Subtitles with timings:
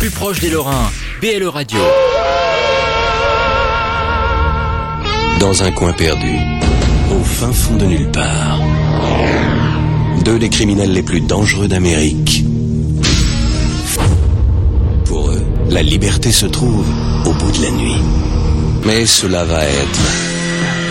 [0.00, 0.90] plus proche des Lorrains,
[1.20, 1.78] BLE Radio.
[5.38, 6.38] Dans un coin perdu,
[7.10, 8.58] au fin fond de nulle part,
[10.24, 12.44] deux des criminels les plus dangereux d'Amérique.
[15.04, 16.86] Pour eux, la liberté se trouve
[17.26, 18.02] au bout de la nuit.
[18.86, 20.00] Mais cela va être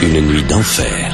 [0.03, 1.08] une nuit d'enfer.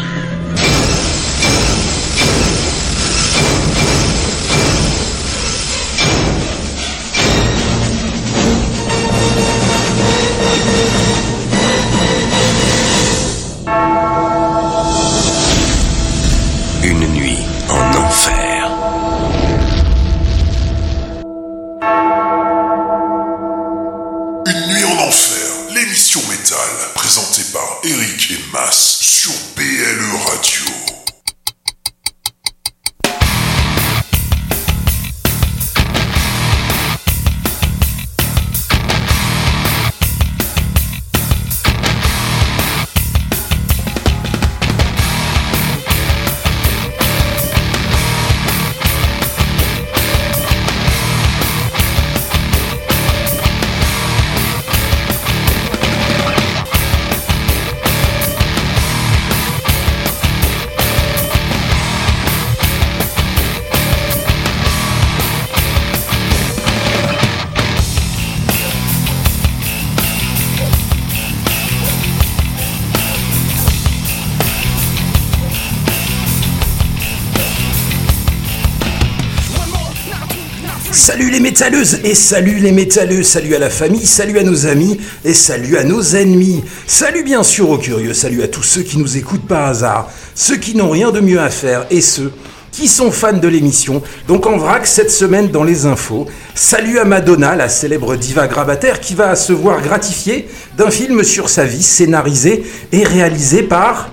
[81.56, 85.78] Métalleuses et salut les métalleux, salut à la famille, salut à nos amis et salut
[85.78, 86.62] à nos ennemis.
[86.86, 90.58] Salut bien sûr aux curieux, salut à tous ceux qui nous écoutent par hasard, ceux
[90.58, 92.34] qui n'ont rien de mieux à faire et ceux
[92.74, 94.02] qui sont fans de l'émission.
[94.28, 99.00] Donc en vrac cette semaine dans les infos, salut à Madonna, la célèbre diva grabataire
[99.00, 104.12] qui va se voir gratifiée d'un film sur sa vie scénarisé et réalisé par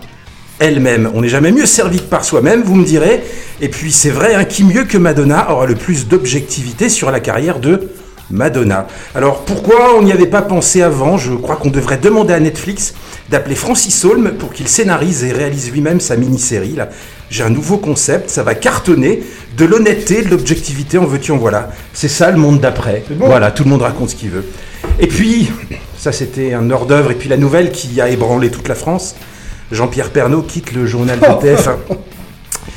[0.63, 1.11] elle-même.
[1.15, 3.23] On n'est jamais mieux servi que par soi-même, vous me direz.
[3.61, 7.21] Et puis c'est vrai, hein, qui mieux que Madonna aura le plus d'objectivité sur la
[7.21, 7.91] carrière de
[8.31, 8.87] Madonna.
[9.15, 11.19] Alors pourquoi on n'y avait pas pensé avant?
[11.19, 12.95] Je crois qu'on devrait demander à Netflix
[13.29, 16.75] d'appeler Francis Holm pour qu'il scénarise et réalise lui-même sa mini-série.
[16.77, 16.89] Là,
[17.31, 19.23] j'ai un nouveau concept, ça va cartonner.
[19.57, 21.71] De l'honnêteté, de l'objectivité, en veux-tu, en voilà.
[21.93, 23.05] C'est ça le monde d'après.
[23.19, 24.47] Voilà, tout le monde raconte ce qu'il veut.
[24.99, 25.51] Et puis,
[25.99, 29.15] ça c'était un hors d'œuvre, et puis la nouvelle qui a ébranlé toute la France.
[29.71, 31.77] Jean-Pierre Pernaud quitte le journal de TF1.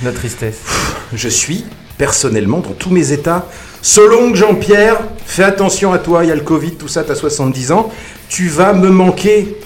[0.04, 0.60] Notre tristesse.
[1.14, 1.66] Je suis
[1.98, 3.48] personnellement dans tous mes états.
[3.82, 7.16] Selon Jean-Pierre, fais attention à toi, il y a le Covid, tout ça, tu as
[7.16, 7.92] 70 ans.
[8.30, 9.58] Tu vas me manquer.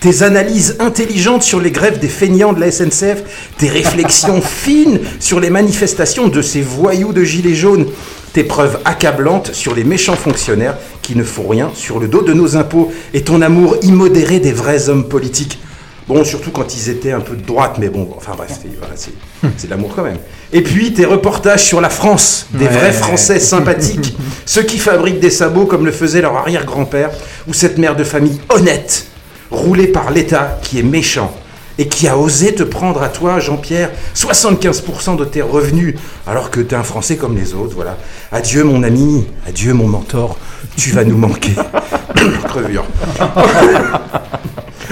[0.00, 5.40] Tes analyses intelligentes sur les grèves des feignants de la SNCF, tes réflexions fines sur
[5.40, 7.86] les manifestations de ces voyous de gilets jaunes,
[8.34, 12.34] tes preuves accablantes sur les méchants fonctionnaires qui ne font rien sur le dos de
[12.34, 15.58] nos impôts, et ton amour immodéré des vrais hommes politiques.
[16.08, 18.94] Bon, surtout quand ils étaient un peu de droite, mais bon, enfin bref, c'est voilà,
[19.42, 20.18] de l'amour quand même.
[20.52, 22.70] Et puis tes reportages sur la France, des Ouais.
[22.70, 27.10] vrais Français sympathiques, ceux qui fabriquent des sabots comme le faisait leur arrière-grand-père,
[27.48, 29.06] ou cette mère de famille honnête,
[29.50, 31.32] roulée par l'État qui est méchant
[31.78, 35.96] et qui a osé te prendre à toi, Jean-Pierre, 75% de tes revenus,
[36.26, 37.98] alors que t'es un Français comme les autres, voilà.
[38.32, 40.38] Adieu mon ami, adieu mon mentor,
[40.76, 41.52] tu vas nous manquer.
[42.48, 42.84] Crevure.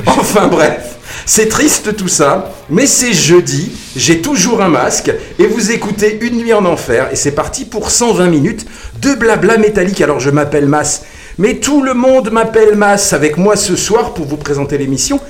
[0.06, 0.94] Enfin bref,
[1.27, 6.37] c'est triste tout ça, mais c'est jeudi, j'ai toujours un masque, et vous écoutez Une
[6.37, 8.67] nuit en enfer, et c'est parti pour 120 minutes
[9.01, 10.01] de blabla métallique.
[10.01, 11.03] Alors je m'appelle Mas,
[11.39, 15.21] mais tout le monde m'appelle Mas avec moi ce soir pour vous présenter l'émission.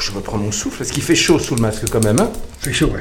[0.00, 2.20] Je reprends mon souffle, parce qu'il fait chaud sous le masque quand même.
[2.20, 2.30] Hein
[2.62, 2.98] C'est chaud, ouais.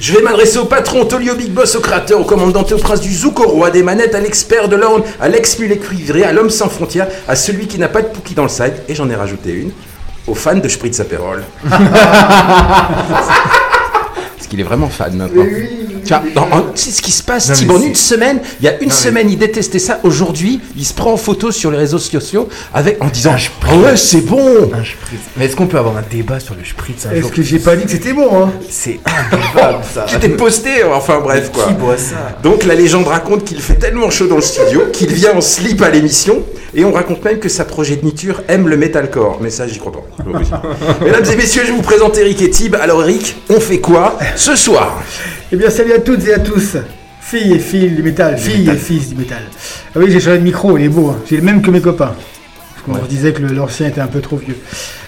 [0.00, 3.14] je vais m'adresser au patron, Tolio Big Boss, au créateur, au commandant, au prince du
[3.14, 6.68] zouk, au roi des manettes, à l'expert de l'orne, à l'ex-mulet cuivré, à l'homme sans
[6.68, 9.52] frontières, à celui qui n'a pas de pouki dans le side, et j'en ai rajouté
[9.52, 9.70] une,
[10.26, 11.44] aux fans de Spritz Aperol.
[11.68, 11.78] Parce
[14.48, 15.44] qu'il est vraiment fan maintenant.
[16.04, 18.80] Tiens, dans- sais ce qui se passe, Thibaut, en c'est- une semaine, il y a
[18.82, 20.00] une semaine, il détestait ça.
[20.02, 23.34] Aujourd'hui, il se prend en photo sur les réseaux sociaux avec, en disant
[23.68, 25.20] Ah ouais, c'est bon Un spritz.
[25.36, 27.58] Mais est-ce qu'on peut avoir un débat sur le spritz un Est-ce jour que j'ai
[27.58, 29.00] pas dit que c'était bon, hein C'est
[29.32, 30.06] imbuvable ça.
[30.08, 31.66] Tu t'es posté, enfin bref quoi.
[31.66, 35.12] Qui boit ça Donc la légende raconte qu'il fait tellement chaud dans le studio qu'il
[35.12, 36.42] vient en slip à l'émission
[36.74, 39.38] et on raconte même que sa progéniture aime le metalcore.
[39.40, 40.02] Mais ça, j'y crois pas.
[40.18, 41.04] C'est.
[41.04, 42.76] Mesdames et messieurs, je vous présente Eric et Tib.
[42.80, 45.02] Alors Eric, on fait quoi ce soir?
[45.52, 46.76] Eh bien, salut à toutes et à tous
[47.20, 49.42] Filles et filles du métal, filles et fils du métal.
[49.88, 51.16] Ah oui, j'ai changé de micro, il est beau, hein.
[51.28, 52.14] j'ai le même que mes copains.
[52.14, 54.56] Parce qu'on se disait que l'ancien était un peu trop vieux.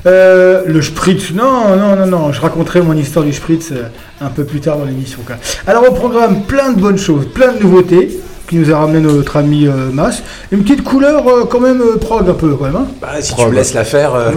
[0.04, 3.84] Euh, le Spritz, non, non, non, non, je raconterai mon histoire du Spritz euh,
[4.20, 5.20] un peu plus tard dans l'émission.
[5.64, 8.18] Alors au programme, plein de bonnes choses, plein de nouveautés,
[8.52, 10.22] qui nous a ramené notre ami euh, Mas.
[10.50, 12.76] Une petite couleur euh, quand même euh, prog un peu quand même.
[12.76, 12.87] hein.
[13.00, 14.37] Bah, si tu me laisses la faire, euh, Ouais,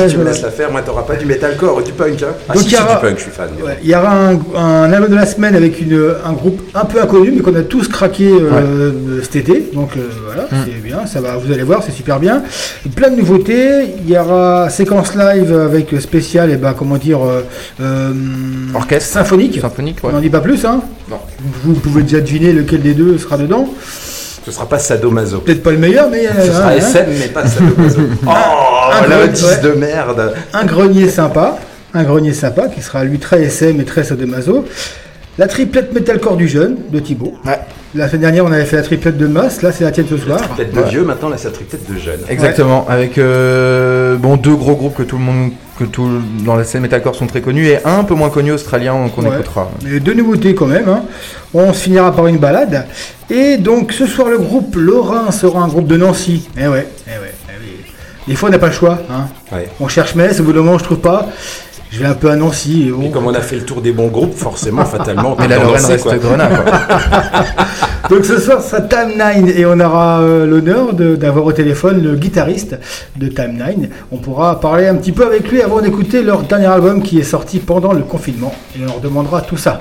[0.00, 2.22] ouais, si tu me laisses la faire, moi t'auras pas du metalcore ou du punk.
[2.22, 2.28] Hein.
[2.48, 3.48] Ah, Donc, si, il y si, aura- du punk, je suis fan.
[3.82, 7.00] Il y aura un, un album de la semaine avec une, un groupe un peu
[7.02, 9.70] inconnu, mais qu'on a tous craqué euh, cet été.
[9.74, 10.56] Donc euh, voilà, Mm.
[10.64, 12.44] c'est bien, ça va, vous allez voir, c'est super bien.
[12.94, 13.96] Plein de nouveautés.
[14.04, 17.18] Il y aura séquence live avec spécial, et ben comment dire,
[17.80, 18.12] euh,
[18.74, 19.12] Orchestre.
[19.12, 19.58] symphonique.
[19.60, 21.18] Symphonique, On n'en dit pas plus, hein Non.
[21.64, 23.68] Vous pouvez déjà deviner lequel des deux sera dedans.
[24.44, 25.40] Ce sera pas sadomaso.
[25.40, 28.00] Peut-être pas le meilleur, mais Ce sera hein, SM, mais pas sadomaso.
[28.26, 29.60] oh, un 10 ouais.
[29.60, 30.34] de merde.
[30.52, 31.58] un grenier sympa,
[31.94, 34.64] un grenier sympa qui sera lui très SM et très sadomaso.
[35.38, 37.34] La triplette metalcore du jeune de Thibaut.
[37.44, 37.58] Ouais.
[37.94, 40.16] La semaine dernière, on avait fait la triplette de masse, là c'est la tienne ce
[40.16, 40.40] soir.
[40.56, 42.20] Peut-être de vieux, maintenant là ça truc peut-être de jeune.
[42.28, 46.08] Exactement, avec euh, bon deux gros groupes que tout le monde, que tout
[46.44, 49.34] dans la scène metalcore sont très connus et un peu moins connu australien qu'on Ouais.
[49.34, 49.70] écoutera.
[49.84, 50.88] Mais deux nouveautés quand même.
[50.88, 51.02] hein.
[51.54, 52.86] On se finira par une balade.
[53.30, 56.48] Et donc ce soir, le groupe Lorrain sera un groupe de Nancy.
[56.56, 57.92] Eh ouais, eh ouais, eh oui.
[58.28, 58.98] Des fois, on n'a pas le choix.
[59.10, 59.26] hein.
[59.52, 59.68] Ouais.
[59.80, 61.28] On cherche Metz, au bout d'un moment, je trouve pas.
[61.90, 62.88] Je vais un peu à Nancy.
[62.88, 63.02] Et bon.
[63.02, 65.84] Et comme on a fait le tour des bons groupes, forcément, fatalement, Mais la Lorraine
[65.84, 66.16] reste quoi.
[66.16, 66.64] Grenat, quoi.
[68.10, 72.02] Donc ce soir, ce sera Time 9 et on aura euh, l'honneur d'avoir au téléphone
[72.02, 72.76] le guitariste
[73.16, 73.74] de Time 9.
[74.12, 77.24] On pourra parler un petit peu avec lui avant d'écouter leur dernier album qui est
[77.24, 78.54] sorti pendant le confinement.
[78.76, 79.80] Et on leur demandera tout ça.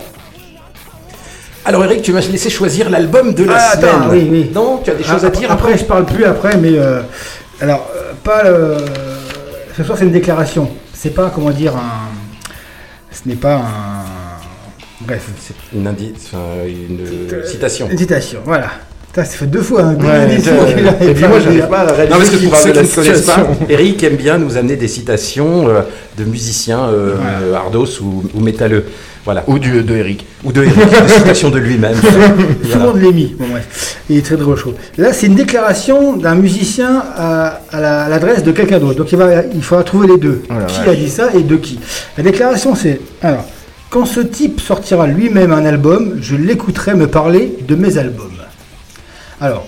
[1.66, 3.90] Alors Eric, tu m'as laissé choisir l'album de la Ah, semaine.
[3.90, 4.52] attends, oui, oui.
[4.54, 7.02] Non, tu as des choses Ah, à dire Après, je parle plus après, mais euh,
[7.60, 8.44] alors euh, pas.
[8.46, 8.78] euh,
[9.76, 10.70] ce soir, c'est une déclaration.
[11.06, 12.10] C'est pas comment dire un.
[13.12, 14.06] Ce n'est pas un.
[15.02, 15.30] Bref,
[16.66, 17.88] Une, une citation.
[17.92, 18.42] une citation.
[18.44, 18.72] Voilà.
[19.16, 19.82] Putain, ça fait deux fois.
[19.82, 22.74] Hein, deux Ouais, et puis moi, j'arrive pas à réaliser Non, parce que pour ceux
[22.74, 23.48] de qui la ne connaissent pas.
[23.70, 25.82] Eric aime bien nous amener des citations euh,
[26.18, 27.38] de musiciens euh, Voilà.
[27.40, 28.84] euh, ardos ou, ou métalleux.
[29.24, 29.46] Voilà.
[29.48, 30.26] Ou du, de Eric.
[30.44, 31.96] Ou de Eric, des citations de lui-même.
[31.96, 33.34] Tout le monde l'a mis.
[33.40, 33.96] Bon, bref.
[34.10, 34.74] Il est très drôle chaud.
[34.98, 38.98] Là, c'est une déclaration d'un musicien à, à la- à l'adresse de quelqu'un d'autre.
[38.98, 40.42] Donc, il, va, il faudra trouver les deux.
[40.50, 41.80] Oh qui a dit ça et de qui?
[42.18, 43.46] La déclaration, c'est alors,
[43.90, 48.30] quand ce type sortira lui-même un album, je l'écouterai me parler de mes albums.
[49.42, 49.66] Alors,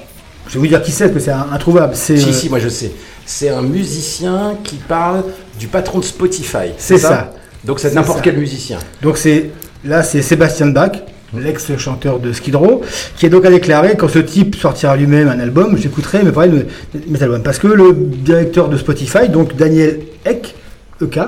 [0.47, 1.93] je vais vous dire qui c'est, parce que c'est un- introuvable.
[1.95, 2.91] C'est Si, euh, si, moi je sais.
[3.25, 5.23] C'est un musicien qui parle
[5.59, 6.71] du patron de Spotify.
[6.77, 7.31] C'est ça.
[7.65, 8.79] Donc c'est n'importe quel musicien.
[9.01, 9.49] Donc c'est
[9.83, 10.91] là c'est Sébastien Bach,
[11.37, 12.81] l'ex-chanteur de Skid Row,
[13.17, 17.43] qui a donc a déclaré quand ce type sortira lui-même un album, j'écouterai mes albums.
[17.43, 20.55] Parce que le directeur de Spotify, donc Daniel Eck,
[21.01, 21.19] EK,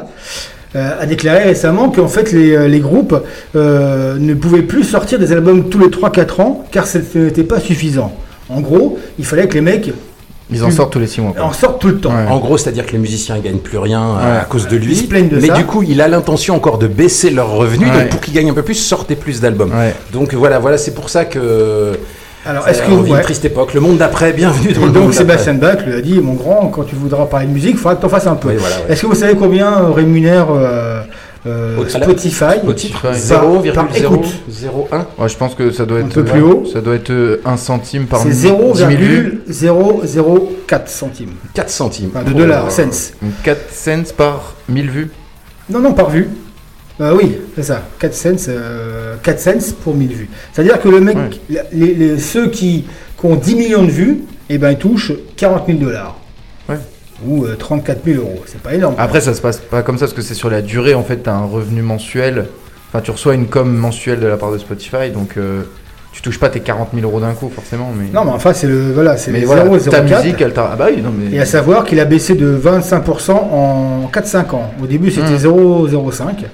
[0.75, 3.15] euh, a déclaré récemment qu'en fait les, euh, les groupes
[3.56, 7.59] euh, ne pouvaient plus sortir des albums tous les 3-4 ans car ce n'était pas
[7.59, 8.15] suffisant.
[8.50, 9.92] En gros, il fallait que les mecs
[10.51, 11.34] Ils en sortent tous les six mois.
[11.34, 11.44] quoi.
[11.46, 12.10] en sortent tout le temps.
[12.10, 12.28] Ouais.
[12.30, 14.38] En gros, c'est-à-dire que les musiciens ne gagnent plus rien euh, Ouais.
[14.42, 14.94] à cause de lui.
[14.94, 15.54] Ils se plaignent de mais ça.
[15.54, 17.88] du coup, il a l'intention encore de baisser leurs revenus.
[17.90, 18.00] Ouais.
[18.01, 19.72] Donc pour qu'ils gagnent un peu plus, sortez plus d'albums.
[19.72, 19.94] Ouais.
[20.12, 21.94] Donc voilà, voilà, c'est pour ça que.
[22.46, 23.18] Alors est-ce que envie ouais.
[23.18, 23.74] une triste époque.
[23.74, 26.34] Le monde d'après, bienvenue dans Et le donc monde Sébastien Bach lui a dit, mon
[26.34, 28.48] grand, quand tu voudras parler de musique, il faudra que tu en fasses un peu.
[28.48, 28.94] Oui, voilà, ouais.
[28.94, 31.01] Est-ce que vous savez combien euh, rémunère euh,
[31.45, 32.91] euh, Spotify Spotify.
[33.74, 34.25] Par- par écoute.
[34.50, 34.97] 0,001.
[35.18, 36.65] Ouais, je pense que ça doit Un être peu plus haut.
[36.71, 39.41] Ça doit être euh, un centime par C'est 10 000 vues.
[39.50, 41.30] 0,004 centimes.
[41.53, 42.09] 4 centimes.
[42.13, 42.83] Enfin, de Oh dollars, cents.
[43.21, 45.12] Donc 4 cents par 1000 vues.
[45.69, 46.27] Non, non, par vue.
[47.01, 47.83] Euh, oui, c'est ça.
[48.00, 50.30] 4 cents, euh, 4 cents pour 1000 vues.
[50.51, 51.62] C'est-à-dire que le mec, Ouais.
[51.71, 52.86] les, les- ceux qui,
[53.19, 54.19] qui ont 10 millions de vues,
[54.50, 56.15] eh ben, ils touchent 40 000 dollars.
[57.25, 58.41] Ou euh, 34 000 euros.
[58.45, 58.95] C'est pas énorme.
[58.97, 60.93] Après, ça se passe pas comme ça parce que c'est sur la durée.
[60.93, 62.45] En fait, t'as un revenu mensuel.
[62.89, 65.61] Enfin, tu reçois une com mensuelle de la part de Spotify, donc euh,
[66.11, 67.91] tu touches pas tes 40 000 euros d'un coup, forcément.
[67.95, 69.89] Mais, Non, mais enfin, c'est le, voilà, c'est mais les voilà, 0,04.
[69.89, 70.69] ta musique, elle t'a.
[70.73, 71.35] Ah bah oui, non mais.
[71.35, 74.71] Et à savoir qu'il a baissé de 25% en 4-5 ans.
[74.81, 75.85] Au début, c'était Hmm.
[75.88, 76.45] 0,05.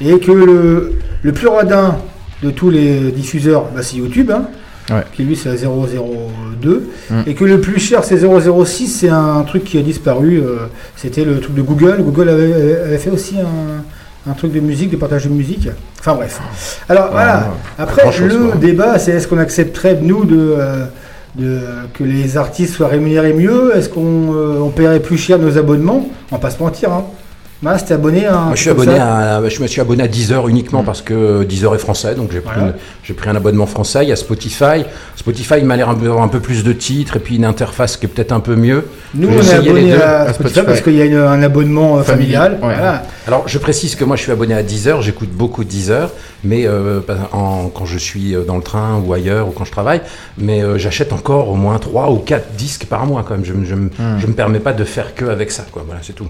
[0.00, 1.96] Et que le, le plus radin
[2.42, 4.44] de tous les diffuseurs, bah, c'est YouTube, hein,
[4.90, 5.04] Ouais.
[5.14, 6.80] qui lui, c'est à 0,02.
[7.10, 7.14] Hmm.
[7.26, 8.86] Et que le plus cher, c'est 0,06.
[8.88, 10.38] C'est un truc qui a disparu.
[10.38, 10.66] euh,
[10.96, 11.98] c'était le truc de Google.
[12.02, 15.68] Google avait, avait fait aussi un, un truc de musique, de partage de musique.
[16.00, 16.40] Enfin bref.
[16.88, 17.52] Alors voilà.
[17.78, 20.36] Après, le débat, c'est est-ce qu'on accepterait, nous, de.
[20.58, 20.84] euh,
[21.36, 21.60] de,
[21.94, 23.70] que les artistes soient rémunérés mieux?
[23.76, 26.08] Est-ce qu'on euh, on paierait plus cher nos abonnements?
[26.32, 26.92] On va pas se mentir.
[26.92, 27.04] Hein.
[27.62, 30.08] Mas, t'es abonné à un Moi, je suis abonné à, je me suis abonné à
[30.08, 32.70] Deezer uniquement parce que Deezer est français, donc j'ai pris, Voilà.
[32.72, 33.98] une- j'ai pris un abonnement français.
[34.04, 34.84] Il y a Spotify.
[35.14, 37.44] Spotify, il m'a l'air un peu- avoir un peu plus de titres et puis une
[37.44, 38.86] interface qui est peut-être un peu mieux.
[39.14, 40.66] Nous, on est abonné à à Spotify Spotify.
[40.66, 42.52] parce qu'il y a une- un abonnement euh, familial.
[42.52, 42.58] ouais.
[42.76, 43.02] Voilà.
[43.26, 45.02] Alors, je précise que moi, je suis abonné à Deezer.
[45.02, 46.10] J'écoute beaucoup Deezer,
[46.42, 47.00] mais euh,
[47.32, 50.00] en- quand je suis euh, dans le train ou ailleurs ou quand je travaille.
[50.38, 53.44] Mais euh, j'achète encore au moins 3 ou 4 disques par mois quand même.
[53.44, 55.66] Je, me- je me permets pas de faire que avec ça.
[55.70, 55.82] Quoi.
[55.86, 56.28] Voilà, c'est tout.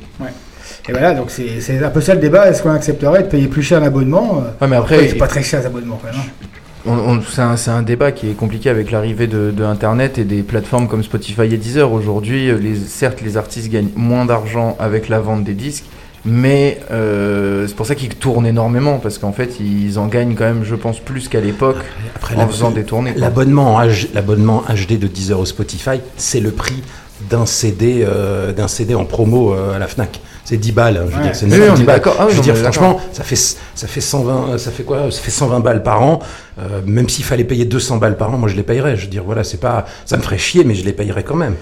[0.89, 2.49] Et voilà, donc c'est c'est un peu ça le débat.
[2.49, 5.17] Est-ce qu'on accepterait de payer plus cher un abonnement euh, Ouais, mais après, ouais, c'est
[5.17, 6.21] pas très cher les abonnements quand même.
[6.21, 6.47] hein.
[6.87, 10.19] on- on- c'est un, c'est un débat qui est compliqué avec l'arrivée de, de Internet
[10.19, 11.93] et des plateformes comme Spotify et Deezer.
[11.93, 15.85] Aujourd'hui, euh, les, certes, les artistes gagnent moins d'argent avec la vente des disques,
[16.25, 20.45] mais euh, c'est pour ça qu'ils tournent énormément, parce qu'en fait, ils en gagnent quand
[20.47, 21.77] même, je pense, plus qu'à l'époque
[22.17, 23.13] Après, en faisant des tournées.
[23.17, 23.79] L'abonnement
[24.15, 26.83] l'abonnement HD de Deezer au Spotify, c'est le prix
[27.29, 30.21] d'un CD, euh, d'un CD en promo euh, à la Fnac.
[30.51, 30.97] C'est 10 balles.
[30.97, 31.23] hein, je veux Ouais.
[31.23, 31.97] dire, c'est Oui, 9, oui, on 10 est balles.
[31.97, 32.17] d'accord.
[32.19, 35.21] Ah oui, je veux dire, franchement, ça fait, ça fait 120, ça fait quoi Ça
[35.21, 36.19] fait 120 balles par an.
[36.59, 38.97] Euh, même s'il fallait payer 200 balles par an, moi je les payerais.
[38.97, 41.37] Je veux dire, voilà, c'est pas, ça me ferait chier, mais je les payerais quand
[41.37, 41.55] même.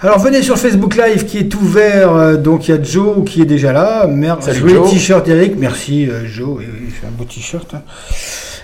[0.00, 3.42] Alors venez sur Facebook Live qui est ouvert, euh, donc il y a Joe qui
[3.42, 4.06] est déjà là.
[4.08, 4.46] Merci.
[4.52, 4.90] Salut, Joe.
[4.90, 6.62] t-shirt Eric, merci euh, Joe.
[7.00, 7.74] C'est un beau t-shirt.
[7.74, 7.82] hein.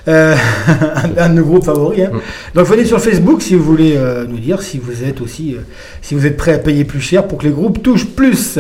[0.09, 0.35] Euh,
[1.19, 2.01] un, de nos groupes favoris.
[2.07, 2.11] hein.
[2.55, 5.61] Donc venez sur Facebook si vous voulez euh, nous dire si vous êtes aussi, euh,
[6.01, 8.59] si vous êtes prêt à payer plus cher pour que les groupes touchent plus.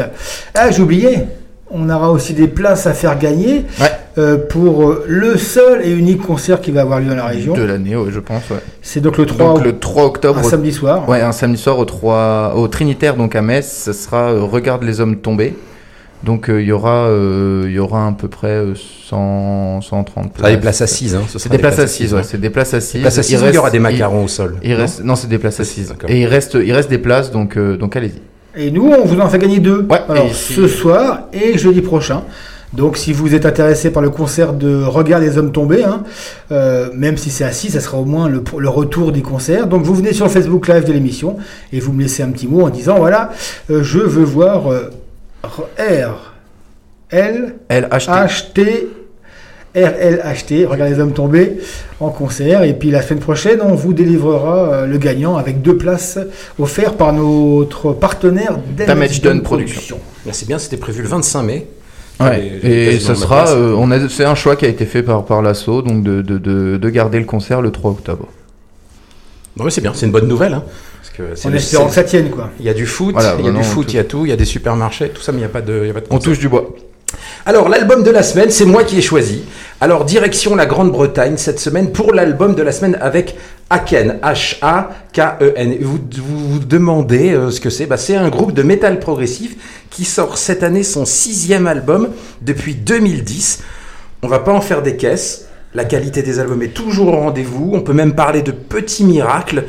[0.54, 1.20] Ah j'ai oublié,
[1.70, 4.36] on aura aussi des places à faire gagner Ouais.
[4.50, 7.54] pour le seul et unique concert qui va avoir lieu dans la région.
[7.54, 8.50] De l'année, ouais, je pense.
[8.50, 8.56] Ouais.
[8.82, 11.08] C'est donc le 3 Donc le 3 octobre, un samedi soir.
[11.08, 15.00] Ouais, un samedi soir au, 3, au Trinitaire, donc à Metz, ce sera Regarde les
[15.00, 15.54] hommes tomber.
[16.24, 20.32] Donc euh, il y aura euh, il y aura à peu près euh, 100, 130
[20.32, 21.14] Ça sera des places assises.
[21.14, 22.94] Hein, ce C'est sera des places assises, ouais, c'est des places assises.
[22.94, 24.56] Des places assises, Il ou il y aura des macarons au sol.
[24.62, 25.94] Il, non reste, non, c'est des places assises.
[26.08, 28.20] Et il reste, il reste des places, donc, euh, donc allez-y.
[28.56, 29.86] Et nous, on vous en fait gagner deux.
[29.88, 32.22] Ouais, Alors, ce soir et jeudi prochain.
[32.74, 36.02] Donc, si vous êtes intéressé par le concert de Regarde les hommes tombés, hein,
[36.52, 39.68] euh, même si c'est assis, ça sera au moins le, le retour des concerts.
[39.68, 41.36] Donc, vous venez sur le Facebook Live de l'émission
[41.72, 43.30] et vous me laissez un petit mot en disant voilà,
[43.70, 44.90] euh, je veux voir euh,
[45.44, 46.34] R,
[47.10, 48.08] L, LHT.
[48.08, 48.88] H-T,
[49.74, 51.58] RLHT, Regarde les hommes tombés
[52.00, 52.62] en concert.
[52.64, 56.18] Et puis la semaine prochaine, on vous délivrera euh, le gagnant avec deux places
[56.58, 60.00] offertes par notre partenaire Damage Done Productions.
[60.26, 61.66] Là, C'est bien, c'était prévu le 25 mai.
[62.20, 65.40] Ouais, et sera, euh, on a, c'est un choix qui a été fait par, par
[65.40, 68.26] l'assaut, donc de, de, de, de garder le concert le 3 octobre.
[69.56, 70.54] Non, mais c'est bien, c'est une bonne nouvelle.
[70.54, 70.64] Hein,
[71.18, 72.50] que c'est En espérant que ça tienne, quoi.
[72.58, 73.92] Il y a du foot, Voilà, il y a du foot, tout.
[73.92, 75.50] il y a tout, il y a des supermarchés, tout ça, mais il n'y a
[75.50, 76.74] pas de, il y a pas de On touche du bois.
[77.46, 79.42] Alors, l'album de la semaine, c'est moi qui ai choisi.
[79.80, 83.36] Alors, direction la Grande-Bretagne cette semaine pour l'album de la semaine avec
[83.70, 85.72] Haken, H-A-K-E-N.
[85.72, 88.98] E Vous vous, vous demandez euh, ce que c'est bah, C'est un groupe de métal
[88.98, 89.56] progressif
[89.90, 92.10] qui sort cette année son sixième album
[92.42, 93.62] depuis 2010.
[94.22, 95.46] On va pas en faire des caisses.
[95.74, 97.70] La qualité des albums est toujours au rendez-vous.
[97.72, 99.64] On peut même parler de petits miracles.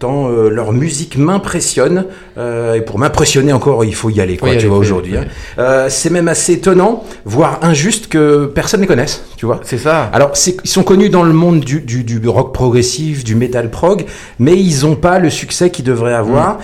[0.00, 2.06] Tant euh, leur musique m'impressionne.
[2.38, 5.14] Euh, et pour m'impressionner encore, il faut y aller, quoi, tu vois, aujourd'hui.
[5.18, 5.26] hein.
[5.58, 9.60] Euh, c'est même assez étonnant, voire injuste que personne ne les connaisse, tu vois.
[9.62, 10.04] C'est ça.
[10.14, 10.32] Alors,
[10.64, 14.06] ils sont connus dans le monde du, du, du rock progressif, du metal prog,
[14.38, 16.60] mais ils n'ont pas le succès qu'ils devraient avoir.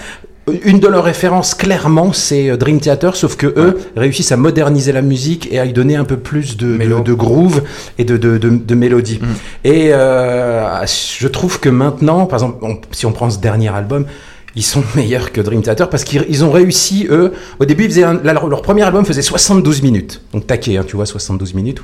[0.62, 4.92] Une de leurs références, clairement, c'est euh, Dream Theater, sauf que eux réussissent à moderniser
[4.92, 7.62] la musique et à y donner un peu plus de, de, de groove
[7.98, 9.18] et de, de, de, de mélodie.
[9.64, 14.06] Et euh, je trouve que maintenant, par exemple, on- si on prend ce dernier album,
[14.54, 17.90] ils sont meilleurs que Dream Theater parce qu'ils ils ont réussi, eux, au début, ils
[17.90, 20.22] faisaient un- leur, leur premier album faisait 72 minutes.
[20.32, 21.80] Donc taquet, hein, tu vois, 72 minutes.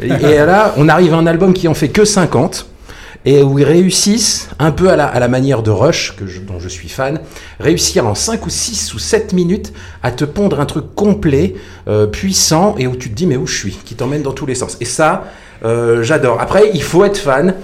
[0.00, 2.66] et là, on arrive à un album qui en fait que 50
[3.26, 6.14] et où ils réussissent, un peu à la, manière de Rush,
[6.46, 7.20] dont je suis fan,
[7.58, 9.72] réussir en 5 ou 6 ou 7 minutes
[10.04, 11.56] à te pondre un truc complet,
[11.88, 14.46] euh, puissant, et où tu te dis mais où je suis, qui t'emmène dans tous
[14.46, 14.76] les sens.
[14.80, 15.24] Et ça,
[15.64, 16.40] euh, j'adore.
[16.40, 17.56] Après, il faut être fan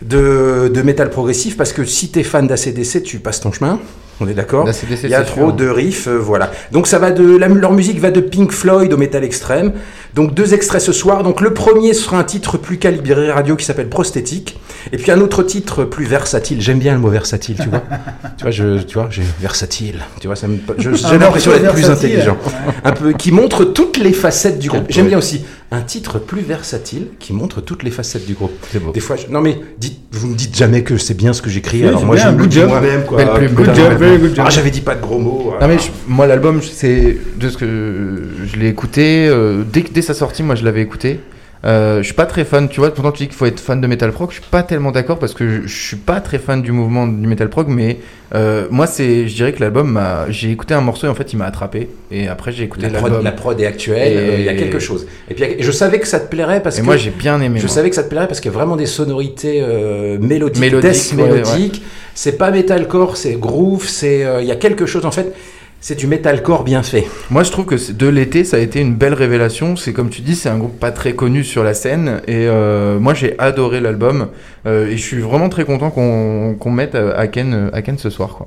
[0.00, 3.78] de, de métal progressif, parce que si t'es fan d'ACDC, tu passes ton chemin,
[4.20, 4.68] on est d'accord
[5.04, 5.52] Il y a trop sûr.
[5.54, 6.50] de riffs, euh, voilà.
[6.72, 9.72] Donc ça va de la- leur musique va de Pink Floyd au métal extrême.
[10.14, 11.22] Donc deux extraits ce soir.
[11.22, 14.58] Donc le premier sera un titre plus calibré radio qui s'appelle Prosthétique,
[14.92, 16.60] et puis un autre titre plus versatile.
[16.60, 17.82] J'aime bien le mot versatile, tu vois.
[18.36, 20.00] tu vois, je, tu vois, j'ai versatile.
[20.20, 22.36] Tu vois, ça me, je- j'ai l'impression d'être plus intelligent.
[22.84, 24.86] Un peu qui montre toutes les facettes du groupe.
[24.88, 28.50] J'aime bien aussi un titre plus versatile qui montre toutes les facettes du groupe.
[28.82, 28.90] Beau.
[28.92, 31.50] Des fois, je- non mais dites, vous me dites jamais que c'est bien ce que
[31.50, 31.82] j'écris.
[31.82, 32.68] Oui, alors moi, bien, je good job.
[32.68, 33.18] moi-même, quoi.
[33.18, 34.44] Belle plume, Putain, good job, good job.
[34.46, 35.54] Ah, j'avais dit pas de gros mots.
[35.60, 38.22] Non mais je- moi l'album c'est de ce que
[38.52, 41.20] je l'ai écouté euh, dès sa sortie moi je l'avais écouté.
[41.62, 43.82] Euh, je suis pas très fan, tu vois, pourtant tu dis qu'il faut être fan
[43.82, 46.38] de metal prog, je suis pas tellement d'accord parce que je, je suis pas très
[46.38, 47.98] fan du mouvement du metal prog, mais
[48.34, 51.34] euh, moi c'est, je dirais que l'album m'a, j'ai écouté un morceau et en fait
[51.34, 54.16] il m'a attrapé et après j'ai écouté La prod, l'album la prod est actuelle, Et-
[54.16, 55.06] euh, il y a quelque chose.
[55.28, 57.38] Et puis et je savais que ça te plairait parce et que moi j'ai bien
[57.42, 57.58] aimé.
[57.60, 57.74] je moi.
[57.74, 61.12] savais que ça te plairait parce qu'il y a vraiment des sonorités euh, mélodiques, Mélodiques,
[61.18, 61.82] ouais, mélodiques.
[62.14, 65.34] C'est pas metalcore, c'est groove, c'est il y a quelque chose en fait.
[65.82, 67.08] C'est du metalcore bien fait.
[67.30, 69.76] Moi, je trouve que c'est- de l'été, ça a été une belle révélation.
[69.76, 72.20] C'est comme tu dis, c'est un groupe pas très connu sur la scène.
[72.26, 74.30] Et euh, moi, j'ai adoré l'album.
[74.66, 78.30] Euh, et je suis vraiment très content qu'on qu'on mette euh, Aken, Aken ce soir.
[78.36, 78.46] Quoi.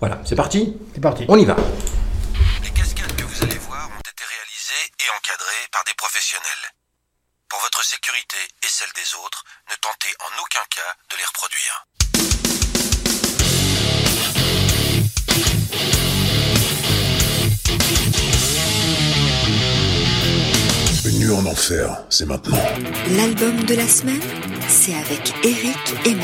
[0.00, 0.76] Voilà, c'est parti.
[0.94, 1.24] C'est parti.
[1.28, 1.54] On y va.
[2.64, 6.64] Les cascades que vous allez voir ont été réalisées et encadrées par des professionnels.
[7.48, 11.86] Pour votre sécurité et celle des autres, ne tentez en aucun cas de les reproduire.
[21.32, 22.58] En enfer, c'est maintenant.
[23.16, 24.20] L'album de la semaine,
[24.68, 26.14] c'est avec Eric et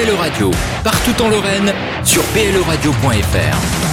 [0.00, 0.50] BLE Radio
[0.82, 1.72] partout en Lorraine
[2.04, 3.89] sur bleradio.fr.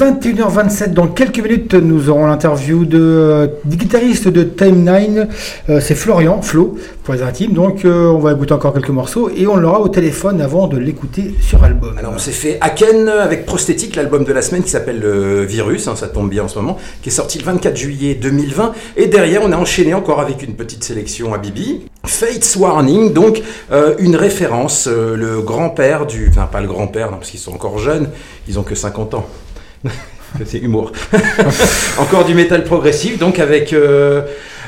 [0.00, 0.94] 21h27.
[0.94, 5.64] Dans quelques minutes, nous aurons l'interview euh, du guitariste de Time 9.
[5.68, 7.52] Euh, c'est Florian, Flo, pour les intimes.
[7.52, 10.78] Donc, euh, on va écouter encore quelques morceaux et on l'aura au téléphone avant de
[10.78, 11.98] l'écouter sur album.
[11.98, 15.04] Alors on s'est fait Aken avec Prosthétique, l'album de la semaine qui s'appelle
[15.46, 18.72] Virus, hein, ça tombe bien en ce moment, qui est sorti le 24 juillet 2020.
[18.96, 21.82] Et derrière, on a enchaîné encore avec une petite sélection à Bibi.
[22.06, 23.42] Fates Warning, donc
[23.98, 26.28] une référence, le grand-père du...
[26.30, 28.08] Enfin pas le grand-père, parce qu'ils sont encore jeunes,
[28.48, 29.26] ils ont que 50 ans.
[30.46, 30.92] C'est humour.
[31.98, 33.72] encore du métal progressif, donc avec...
[33.72, 34.22] euh,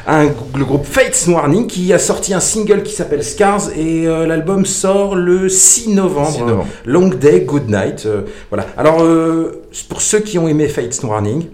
[0.05, 0.25] un,
[0.57, 4.67] le groupe Fates Warning qui a sorti un single qui s'appelle Scars et euh, l'album
[4.67, 6.33] sort le 6 novembre.
[6.33, 6.67] 6 novembre.
[6.87, 8.05] Long Day, Good Night.
[8.07, 8.67] euh, voilà.
[8.77, 8.97] Alors,
[9.89, 11.47] pour ceux qui ont aimé Fates Warning,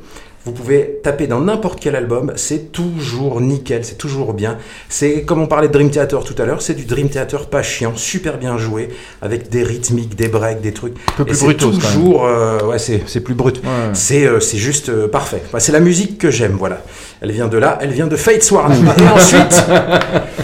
[0.49, 4.57] vous pouvez taper dans n'importe quel album, c'est toujours nickel, c'est toujours bien.
[4.89, 7.63] C'est comme on parlait de Dream Theater tout à l'heure, c'est du Dream Theater pas
[7.63, 8.89] chiant, super bien joué,
[9.21, 10.95] avec des rythmiques, des breaks, des trucs.
[11.19, 11.55] peu plus même.
[11.55, 13.59] toujours, euh, ouais, c'est c'est plus brut.
[13.59, 13.91] Ouais.
[13.93, 15.43] C'est euh, c'est juste euh, parfait.
[15.59, 16.83] C'est la musique que j'aime, voilà.
[17.21, 18.87] Elle vient de là, elle vient de Fates Warning.
[18.99, 19.65] Et ensuite,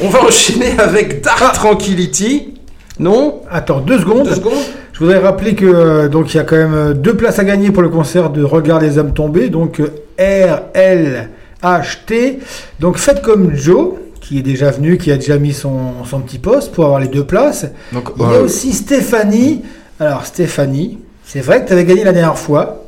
[0.02, 2.52] on va enchaîner avec Dark Tranquility.
[2.98, 3.40] Non?
[3.50, 4.28] Attends, deux secondes.
[4.28, 7.16] Deux secondes Je voudrais rappeler que euh, donc il y a quand même euh, deux
[7.16, 9.50] places à gagner pour le concert de Regard les hommes tombés.
[9.50, 11.30] Donc euh, R L
[11.62, 12.38] H T.
[12.78, 16.38] Donc faites comme Joe qui est déjà venu, qui a déjà mis son, son petit
[16.38, 17.66] poste pour avoir les deux places.
[17.92, 19.62] Donc, Il y a euh, aussi Stéphanie.
[20.00, 22.84] Alors Stéphanie, c'est vrai que tu avais gagné la dernière fois.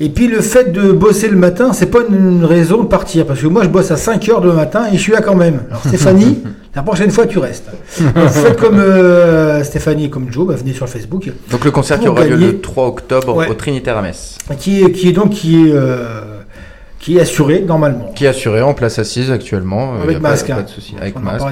[0.00, 3.26] Et puis le fait de bosser le matin, c'est pas une raison de partir.
[3.26, 5.36] Parce que moi je bosse à 5 heures le matin et je suis là quand
[5.36, 5.60] même.
[5.68, 6.42] Alors Stéphanie,
[6.74, 7.68] la prochaine fois tu restes.
[8.00, 11.30] Donc, faites comme euh, Stéphanie et comme Joe, bah, venez sur Facebook.
[11.50, 13.48] donc le concert qui aura lieu le 3 octobre Ouais.
[13.48, 14.38] au Trinitaire à Metz.
[14.58, 16.20] Qui est, qui est donc qui est, euh,
[16.98, 18.12] qui est assuré normalement.
[18.14, 19.94] Qui est assuré en place assise actuellement.
[19.94, 20.46] euh, Avec y a pas- masque.
[20.48, 20.62] Pas, hein.
[20.62, 20.94] de souci.
[21.00, 21.44] Avec On masque.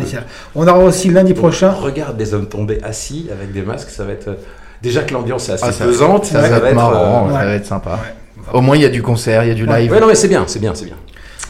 [0.55, 1.71] On aura aussi lundi prochain.
[1.71, 4.37] Regarde des hommes tombés assis avec des masques, ça va être.
[4.83, 7.55] Déjà que l'ambiance est assez Ah, ça, pesante, ça, va être marrant, euh, ça va
[7.55, 7.91] être sympa.
[7.95, 8.45] Ouais.
[8.53, 9.81] Au moins il y a du concert, il y a du Ouais.
[9.81, 9.91] live.
[9.91, 10.95] Ouais, non, mais c'est bien, c'est bien, c'est bien.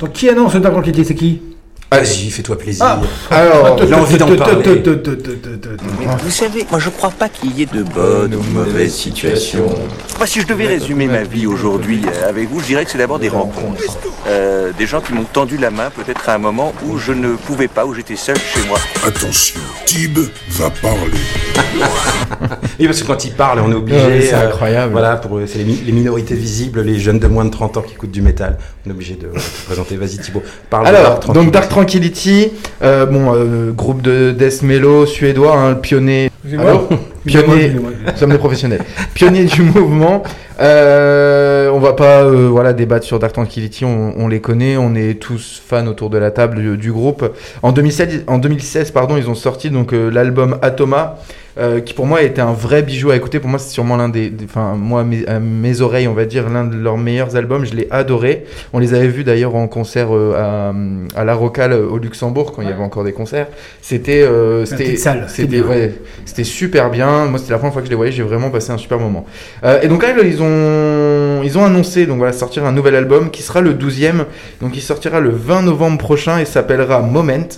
[0.01, 1.43] Donc qui annonce le Dark Tranquility C'est qui?
[1.91, 2.85] Vas-y, fais-toi plaisir.
[2.85, 3.01] Ah.
[3.31, 4.83] Alors, a envie d'en parler.
[5.99, 9.71] Mais vous savez, moi je crois pas qu'il y ait de bonnes ou mauvaises situations.
[10.19, 12.99] Moi, si je devais résumer ma vie aujourd'hui euh, avec vous, je dirais que c'est
[12.99, 13.83] d'abord des rencontres.
[14.27, 17.37] Euh, des gens qui m'ont tendu la main peut-être à un moment où je ne
[17.37, 18.79] pouvais pas, où j'étais seul chez moi.
[19.07, 20.19] Attention, Tib
[20.51, 20.99] va parler.
[22.79, 23.99] Oui, parce que quand il parle, on est obligé.
[23.99, 24.93] Ouais, c'est euh, incroyable.
[24.93, 28.13] Voilà, pour c'est les minorités visibles, les jeunes de moins de 30 ans qui écoutent
[28.13, 28.57] du métal.
[28.89, 29.97] On est obligé de te présenter.
[29.97, 30.43] Vas-y, Thibaut.
[30.71, 31.45] Parle de Alors, Dark Tranquility.
[31.45, 32.49] donc Dark Tranquility,
[32.83, 36.31] euh, bon, euh, groupe de death mellow suédois, hein, le pionnier.
[37.27, 38.83] Pionnier, nous sommes des professionnels.
[39.13, 40.23] Pionnier du mouvement.
[40.61, 43.85] Euh, on va pas, euh, voilà, débattre sur Dark Tranquility.
[43.85, 47.31] On, on les connaît, on est tous fans autour de la table du, du groupe.
[47.63, 51.19] En 2016, en 2016, pardon, ils ont sorti donc euh, l'album Atoma.
[51.59, 53.41] Euh, qui pour moi était un vrai bijou à écouter.
[53.41, 56.49] Pour moi, c'est sûrement l'un des, enfin moi, mes, à mes oreilles, on va dire
[56.49, 57.65] l'un de leurs meilleurs albums.
[57.65, 58.45] Je l'ai adoré.
[58.73, 62.53] On les avait vus d'ailleurs en concert euh, à, à la Rocale euh, au Luxembourg
[62.53, 63.49] quand il y avait encore des concerts.
[63.83, 65.95] C'était, euh, c'était, c'était ouais,
[66.25, 67.27] c'était super bien.
[67.27, 68.13] Moi, c'était la première fois que je les voyais.
[68.13, 69.27] J'ai vraiment passé un super moment.
[69.83, 73.43] Et donc là, ils ont, ils ont annoncé donc voilà sortir un nouvel album qui
[73.43, 74.25] sera le 12e.
[74.61, 77.49] Donc il sortira le 20 novembre prochain et s'appellera Moment.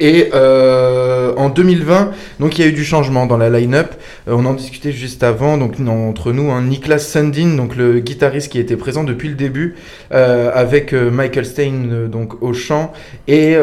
[0.00, 3.92] Et euh, en 2020, donc il y a eu du changement dans la line-up.
[4.28, 8.50] Euh, on en discutait juste avant, donc entre nous, hein, Niklas Sundin, donc le guitariste
[8.50, 9.74] qui était présent depuis le début,
[10.12, 12.92] euh, avec euh, Michael Stein euh, donc au chant
[13.28, 13.56] et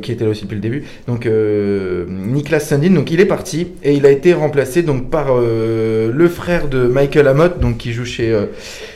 [0.00, 0.84] qui était là aussi depuis le début.
[1.06, 6.28] Donc Niklas Sundin, donc il est parti et il a été remplacé donc par le
[6.28, 8.34] frère de Michael Amott, donc qui joue chez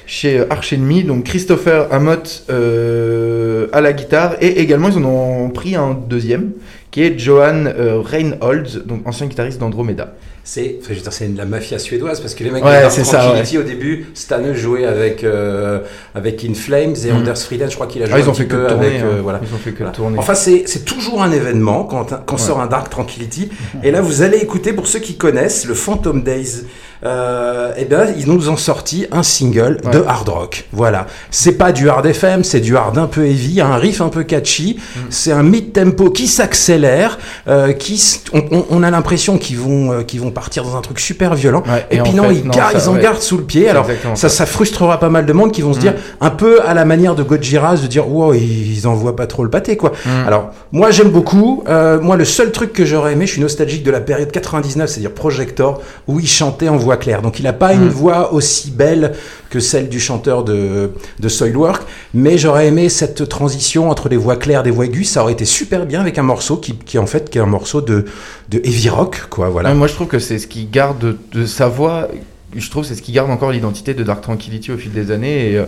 [0.06, 5.50] chez Arch Enemy, donc Christopher Amott euh, à la guitare et également ils en ont
[5.50, 6.52] pris un deuxième
[6.90, 10.14] qui est Johan euh, Reinholds, donc ancien guitariste d'Andromeda.
[10.44, 14.06] C'est, enfin, c'est la mafia suédoise parce que les mecs Ouais, de Tranquility au début,
[14.14, 15.80] Stane jouait avec euh,
[16.14, 17.16] avec In Flames et Mhm.
[17.18, 19.02] Anders Frieden, je crois qu'il a joué Ah, ils un ont fait que tourner, avec
[19.02, 19.20] euh, hein.
[19.24, 19.40] voilà.
[19.42, 19.90] Ils ont fait que Voilà.
[19.92, 20.18] tourner.
[20.18, 22.40] Enfin, c'est toujours un événement quand, quand Ouais.
[22.40, 23.48] sort un Dark Tranquility.
[23.82, 26.62] Et là, vous allez écouter, pour ceux qui connaissent, le Phantom Days.
[27.04, 30.64] Euh, eh bien, ils nous ont sorti un single de hard rock.
[30.72, 31.06] Voilà.
[31.30, 34.22] C'est pas du hard FM, c'est du hard un peu heavy, un riff un peu
[34.24, 34.76] catchy.
[34.78, 35.00] Mm.
[35.10, 40.02] C'est un mid-tempo qui s'accélère, euh, qui, on, on- on a l'impression qu'ils vont, euh,
[40.02, 41.62] qu'ils vont partir dans un truc super violent.
[41.66, 43.02] Ouais, et, et puis non, fait, ils, non, gar- ça, ils en ouais.
[43.02, 43.68] gardent sous le pied.
[43.68, 46.74] Alors, ça, ça frustrera pas mal de monde qui vont se dire, un peu à
[46.74, 49.92] la manière de Gojira, de dire, wow, ils envoient pas trop le pâté, quoi.
[50.04, 50.08] Mm.
[50.26, 51.62] Alors, moi, j'aime beaucoup.
[51.68, 54.88] Euh, moi, le seul truc que j'aurais aimé, je suis nostalgique de la période 99,
[54.88, 57.20] c'est-à-dire Projector, où ils chantaient en voix claire.
[57.22, 59.12] Donc il n'a pas une voix aussi belle
[59.50, 60.90] que celle du chanteur de,
[61.24, 61.82] de Soilwork,
[62.14, 65.08] mais j'aurais aimé cette transition entre les voix claires et des voix aiguës.
[65.08, 67.52] Ça aurait été super bien avec un morceau qui, qui en fait qui est un
[67.58, 68.04] morceau de,
[68.52, 69.48] de heavy rock, quoi.
[69.48, 69.68] Voilà.
[69.70, 72.08] Ouais, moi, je trouve que c'est ce qui garde de, de sa voix.
[72.54, 75.50] Je trouve c'est ce qui garde encore l'identité de Dark Tranquillity au fil des années.
[75.50, 75.66] Et, euh,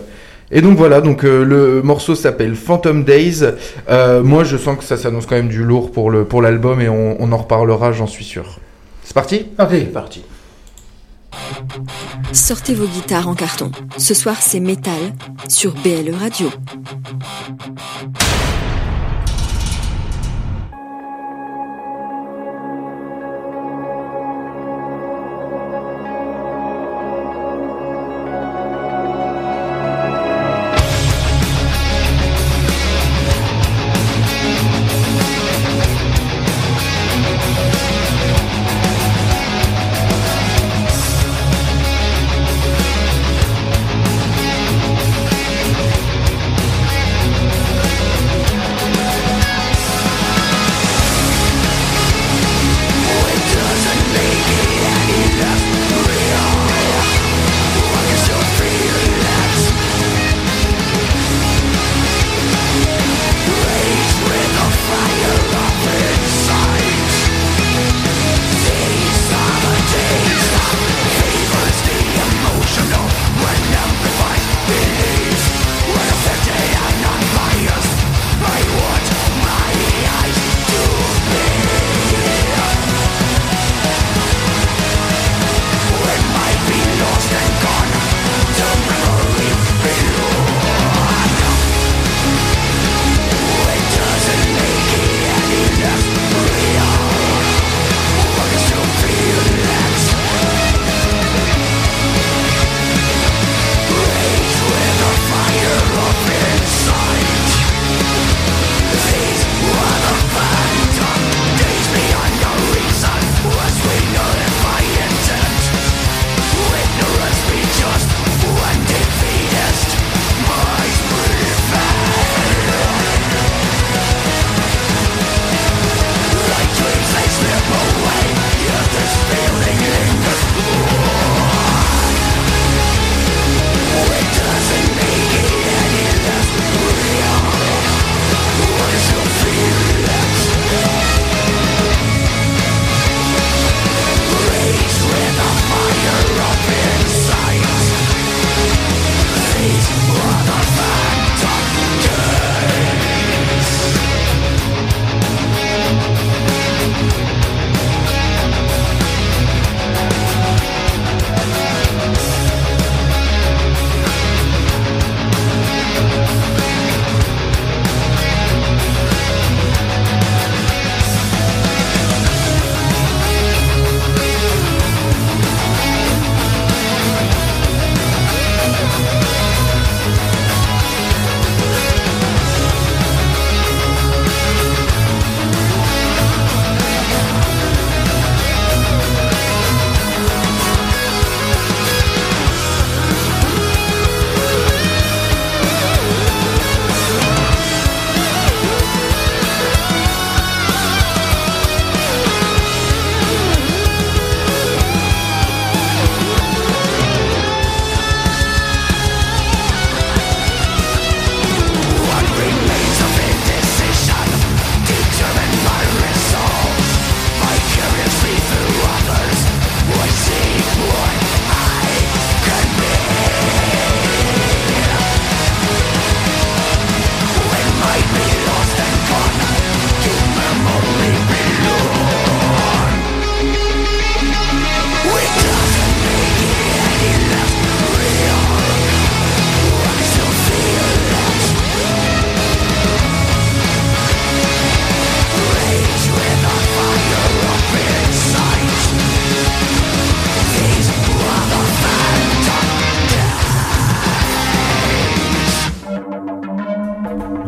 [0.51, 3.43] et donc voilà, donc euh, le morceau s'appelle Phantom Days.
[3.89, 6.81] Euh, moi, je sens que ça s'annonce quand même du lourd pour le pour l'album
[6.81, 8.45] et on, on en reparlera, j'en suis sûr.
[9.03, 9.39] C'est parti?
[9.57, 9.81] Parti.
[9.85, 10.21] parti.
[12.33, 13.71] Sortez vos guitares en carton.
[13.97, 15.13] Ce soir, c'est métal
[15.47, 16.49] sur BLE Radio.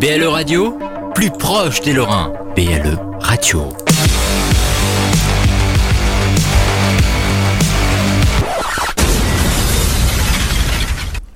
[0.02, 0.78] BLE Radio,
[1.16, 2.34] plus proche des Lorrains.
[2.56, 3.70] BLE Radio.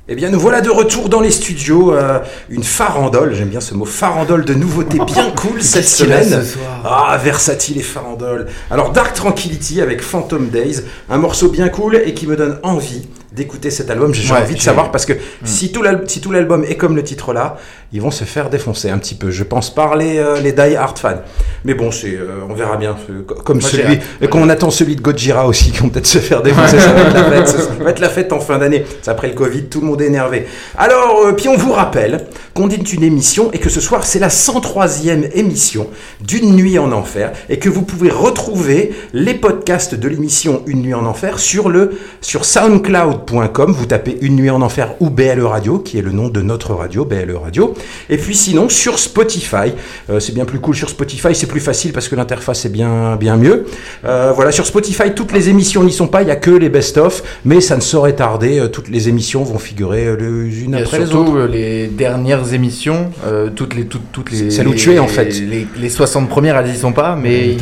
[0.08, 1.92] Et Eh bien, nous voilà de retour dans les studios.
[1.96, 6.30] euh, une farandole, j'aime bien ce mot, farandole de nouveautés bien cool cette semaine.
[6.30, 6.82] ce soir?
[6.86, 8.46] Ah, versatile et farandole.
[8.70, 13.08] Alors, Dark Tranquility avec Phantom Days, un morceau bien cool et qui me donne envie
[13.32, 14.14] d'écouter cet album.
[14.14, 15.14] J'ai Ouais, envie de savoir parce que
[15.44, 17.58] si tout l'al- si tout l'album est comme le titre là,
[17.94, 20.76] ils vont se faire défoncer un petit peu, je pense, par les, euh, les die
[20.76, 21.22] hard fans.
[21.64, 22.96] Mais bon, c'est, euh, on verra bien.
[23.28, 26.06] co- Comme Moi, celui, et quand on attend celui de Gojira aussi, qui vont peut-être
[26.08, 27.48] se faire défoncer, ça va être la fête.
[27.48, 28.84] Ça va être la fête en fin d'année.
[29.02, 30.46] C'est après le Covid, tout le monde est énervé.
[30.78, 34.20] Alors, euh, puis on vous rappelle qu'on dit une émission et que ce soir c'est
[34.20, 35.88] la 103e émission
[36.22, 40.94] d'une nuit en enfer et que vous pouvez retrouver les podcasts de l'émission Une nuit
[40.94, 43.74] en enfer sur le sur soundcloud.com.
[43.78, 46.74] Vous tapez Une nuit en enfer ou BLE Radio, qui est le nom de notre
[46.74, 47.74] radio, BLE Radio.
[48.10, 49.74] Et puis sinon sur Spotify,
[50.10, 53.16] Euh, c'est bien plus cool sur Spotify, c'est plus facile parce que l'interface est bien
[53.16, 53.66] bien mieux.
[54.06, 56.70] Euh, voilà, sur Spotify, toutes les émissions n'y sont pas, il y a que les
[56.70, 58.60] best-of, mais ça ne saurait tarder.
[58.60, 61.38] euh, Toutes les émissions vont figurer les unes après les surtout autres.
[61.42, 65.08] euh, les dernières émissions, euh, toutes les toutes, toutes les Celles où tu es, en
[65.08, 65.30] fait.
[65.40, 67.56] Les, les 60 premières elles y sont pas, mais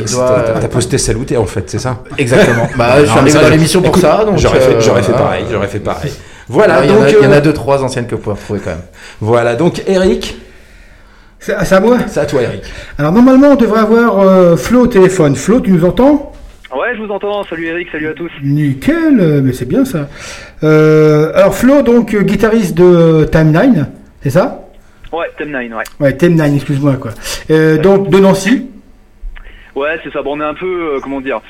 [0.60, 2.02] T'as- posté t'es en fait, c'est ça?
[2.18, 2.68] Exactement.
[2.76, 5.68] Bah je suis arrivé dans l'émission pour écoute, ça, donc j'aurais fait, fait pareil, j'aurais
[5.68, 6.12] fait pareil.
[6.48, 8.06] Voilà, Ah, il y en donc a- il y en euh, a deux trois anciennes
[8.06, 8.82] que vous pouvez retrouver quand même.
[9.20, 10.36] voilà, donc Eric,
[11.38, 12.62] C'est c'est à moi c'est à toi Eric.
[12.98, 15.36] Alors normalement on devrait avoir euh, Flo au téléphone.
[15.36, 16.32] Flo, tu nous entends?
[16.74, 17.44] Ouais, je vous entends.
[17.44, 18.30] Salut Eric, salut à tous.
[18.42, 20.08] Nickel, euh, mais c'est bien ça.
[20.64, 23.86] Euh, alors Flo, donc guitariste de Time 9,
[24.22, 24.60] c'est ça?
[25.12, 25.84] Ouais, 9, ouais.
[26.00, 27.12] Ouais, Time 9, excuse-moi quoi.
[27.50, 28.68] Euh, donc de Nancy?
[29.76, 30.22] Ouais, c'est ça.
[30.22, 31.40] Bon, on est un peu, euh, comment dire,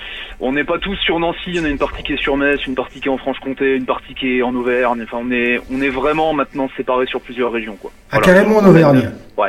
[0.40, 1.58] on n'est pas tous sur Nancy.
[1.60, 3.86] On a une partie qui est sur Metz, une partie qui est en Franche-Comté, une
[3.86, 5.02] partie qui est en Auvergne.
[5.04, 7.90] Enfin, on est, on est vraiment maintenant séparés sur plusieurs régions, quoi.
[8.10, 8.26] Ah, Voilà.
[8.26, 9.10] carrément en Auvergne.
[9.36, 9.48] Ouais.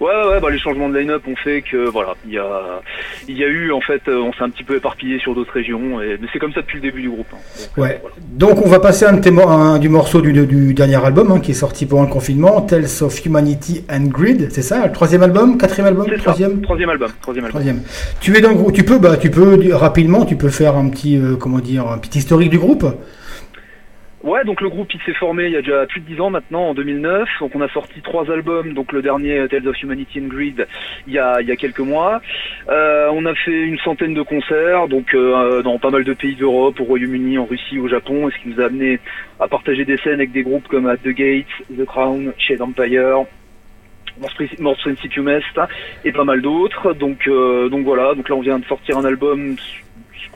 [0.00, 2.80] Ouais, ouais, bah, les changements de line-up ont fait que, voilà, il y a,
[3.28, 5.52] il y a eu, en fait, euh, on s'est un petit peu éparpillé sur d'autres
[5.52, 7.26] régions, et, mais c'est comme ça depuis le début du groupe.
[7.32, 7.36] hein.
[7.76, 8.00] Donc, Ouais.
[8.32, 11.52] Donc on va passer un, mo- un du morceau du, du dernier album hein, qui
[11.52, 15.58] est sorti pendant le confinement, Tales of Humanity and Grid, c'est ça Le troisième album
[15.58, 16.16] Quatrième album ça.
[16.18, 16.60] Troisième?
[16.62, 17.10] Troisième album.
[17.20, 17.60] Troisième album.
[17.62, 17.82] Troisième.
[18.20, 19.72] Tu es dans le groupe, tu peux, bah, tu peux di-
[20.24, 22.84] tu peux faire un petit, euh, comment dire, un petit historique du groupe?
[24.22, 26.30] Ouais, donc le groupe il s'est formé il y a déjà plus de 10 ans
[26.30, 27.28] maintenant, en 2009.
[27.40, 30.66] Donc on a sorti trois albums, donc le dernier euh, Tales of Humanity and Greed
[31.06, 32.22] il y a, il y a quelques mois.
[32.70, 36.80] Euh, on a fait une centaine de concerts, donc dans pas mal de pays d'Europe,
[36.80, 38.98] au Royaume-Uni, en Russie, au Japon, et ce qui nous a amené
[39.40, 41.46] à partager des scènes avec des groupes comme At the Gates,
[41.76, 43.26] The Crown, Shade Empire.
[44.60, 45.42] Morse Principium Est
[46.04, 49.56] et pas mal d'autres donc donc voilà donc là on vient de sortir un album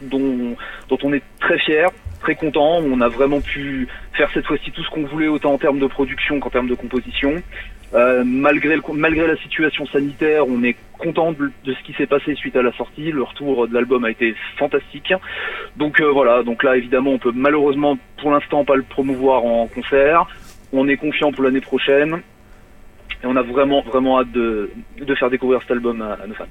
[0.02, 0.56] dont,
[1.02, 1.88] on est très fier,
[2.20, 2.78] très content.
[2.78, 5.86] On a vraiment pu faire cette fois-ci tout ce qu'on voulait, autant en termes de
[5.86, 7.42] production qu'en termes de composition.
[7.94, 12.34] Euh, malgré, le, malgré la situation sanitaire, on est content de, ce qui s'est passé
[12.34, 13.10] suite à la sortie.
[13.10, 15.12] Le retour de l'album a été fantastique.
[15.76, 19.66] Donc euh, voilà, donc là évidemment on peut malheureusement pour l'instant pas le promouvoir en
[19.68, 20.26] concert.
[20.72, 22.20] On est confiant pour l'année prochaine.
[23.22, 24.70] Et on a vraiment vraiment hâte de,
[25.00, 26.44] de faire découvrir cet album à nos fans.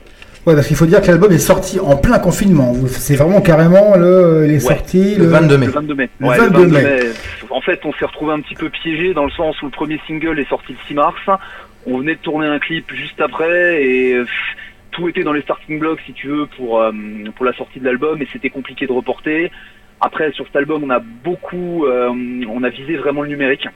[0.48, 2.74] Ouais, parce qu'il faut dire que l'album est sorti en plein confinement.
[2.88, 4.60] C'est vraiment carrément le, il est Ouais.
[4.76, 5.66] sorti Le 22 mai.
[5.66, 6.10] Le 22 mai.
[6.20, 7.00] Le Ouais, 22 mai.
[7.50, 10.00] En fait, on s'est retrouvé un petit peu piégé dans le sens où le premier
[10.08, 11.20] single est sorti le 6 mars.
[11.86, 14.22] On venait de tourner un clip juste après et
[14.91, 16.91] tout était dans les starting blocks, si tu veux, pour, euh,
[17.36, 19.52] pour la sortie de l'album et c'était compliqué de reporter.
[20.00, 22.10] Après, sur cet album, on a beaucoup, euh,
[22.50, 23.68] on a visé vraiment le numérique.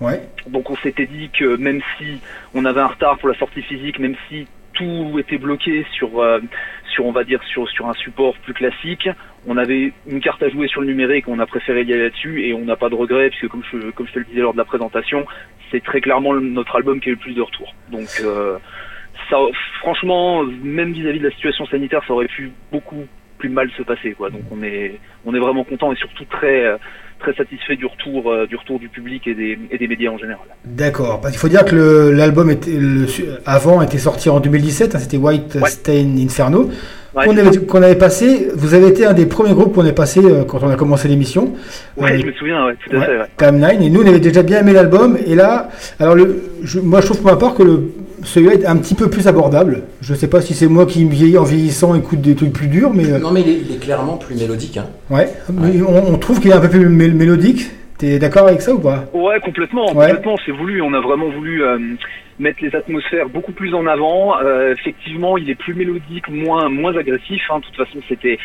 [0.00, 0.20] Ouais.
[0.48, 2.20] Donc on s'était dit que même si
[2.54, 4.46] on avait un retard pour la sortie physique, même si
[4.80, 6.40] tout était bloqué sur, euh,
[6.94, 9.08] sur on va dire sur, sur un support plus classique,
[9.46, 12.46] on avait une carte à jouer sur le numérique, on a préféré y aller là-dessus
[12.46, 14.54] et on n'a pas de regrets puisque comme je, comme je te le disais lors
[14.54, 15.26] de la présentation,
[15.70, 17.74] c'est très clairement notre album qui a eu le plus de retours.
[17.90, 18.58] Donc euh,
[19.28, 19.36] ça,
[19.80, 23.06] franchement, même vis-à-vis de la situation sanitaire, ça aurait pu beaucoup
[23.36, 24.30] plus mal se passer quoi.
[24.30, 26.74] Donc on est on est vraiment content et surtout très
[27.20, 30.18] très satisfait du retour euh, du retour du public et des, et des médias en
[30.18, 30.46] général.
[30.64, 31.20] D'accord.
[31.20, 32.50] Parce qu'il faut dire que l'album
[33.46, 34.94] avant était sorti en 2017.
[34.94, 35.68] hein, C'était White Ouais.
[35.70, 36.70] Stain Inferno.
[37.14, 38.48] Ouais, qu'on avait, qu'on avait passé.
[38.54, 41.08] Vous avez été un des premiers groupes qu'on est passé euh, quand on a commencé
[41.08, 41.52] l'émission.
[41.96, 43.18] Ouais, Euh, je me souviens, ouais, tout à Ouais, fait.
[43.18, 43.24] Ouais.
[43.36, 46.78] Time 9 et nous on avait déjà bien aimé l'album et là alors le je-
[46.78, 47.90] moi je trouve pour ma part que le
[48.22, 51.10] celui-là est un petit peu plus abordable je sais pas si c'est moi qui me
[51.10, 53.74] vieillis en vieillissant écoute des trucs plus durs mais euh, Non, mais il est, il
[53.74, 54.76] est clairement plus mélodique.
[54.76, 54.86] Hein.
[55.10, 58.62] ouais, Mais on, on trouve qu'il est un peu plus mé- mélodique t'es d'accord avec
[58.62, 59.04] ça ou pas?
[59.12, 60.06] Ouais, complètement, Ouais.
[60.08, 60.36] complètement.
[60.46, 60.80] C'est voulu.
[60.80, 61.76] On a vraiment voulu euh,
[62.40, 64.40] mettre les atmosphères beaucoup plus en avant.
[64.40, 67.42] Euh, effectivement, il est plus mélodique, moins moins agressif.
[67.50, 67.60] hein.
[67.60, 68.38] De toute façon, c'était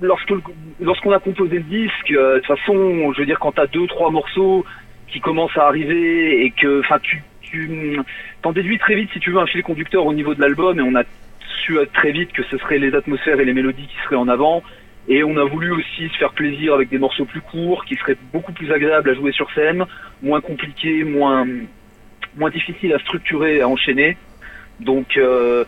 [0.00, 0.32] lorsque
[0.80, 2.12] lorsqu'on a composé le disque.
[2.12, 4.64] euh, de toute façon, je veux dire, quand t'as deux trois morceaux
[5.08, 7.98] qui commencent à arriver et que, enfin, tu tu
[8.42, 10.82] t'en déduis très vite si tu veux un fil conducteur au niveau de l'album et
[10.82, 11.04] on a
[11.62, 14.28] su euh, très vite que ce seraient les atmosphères et les mélodies qui seraient en
[14.28, 14.62] avant.
[15.08, 18.16] Et on a voulu aussi se faire plaisir avec des morceaux plus courts, qui seraient
[18.32, 19.84] beaucoup plus agréables à jouer sur scène,
[20.20, 21.46] moins compliqués, moins
[22.36, 24.16] moins difficiles à structurer, à enchaîner.
[24.80, 25.64] Donc euh,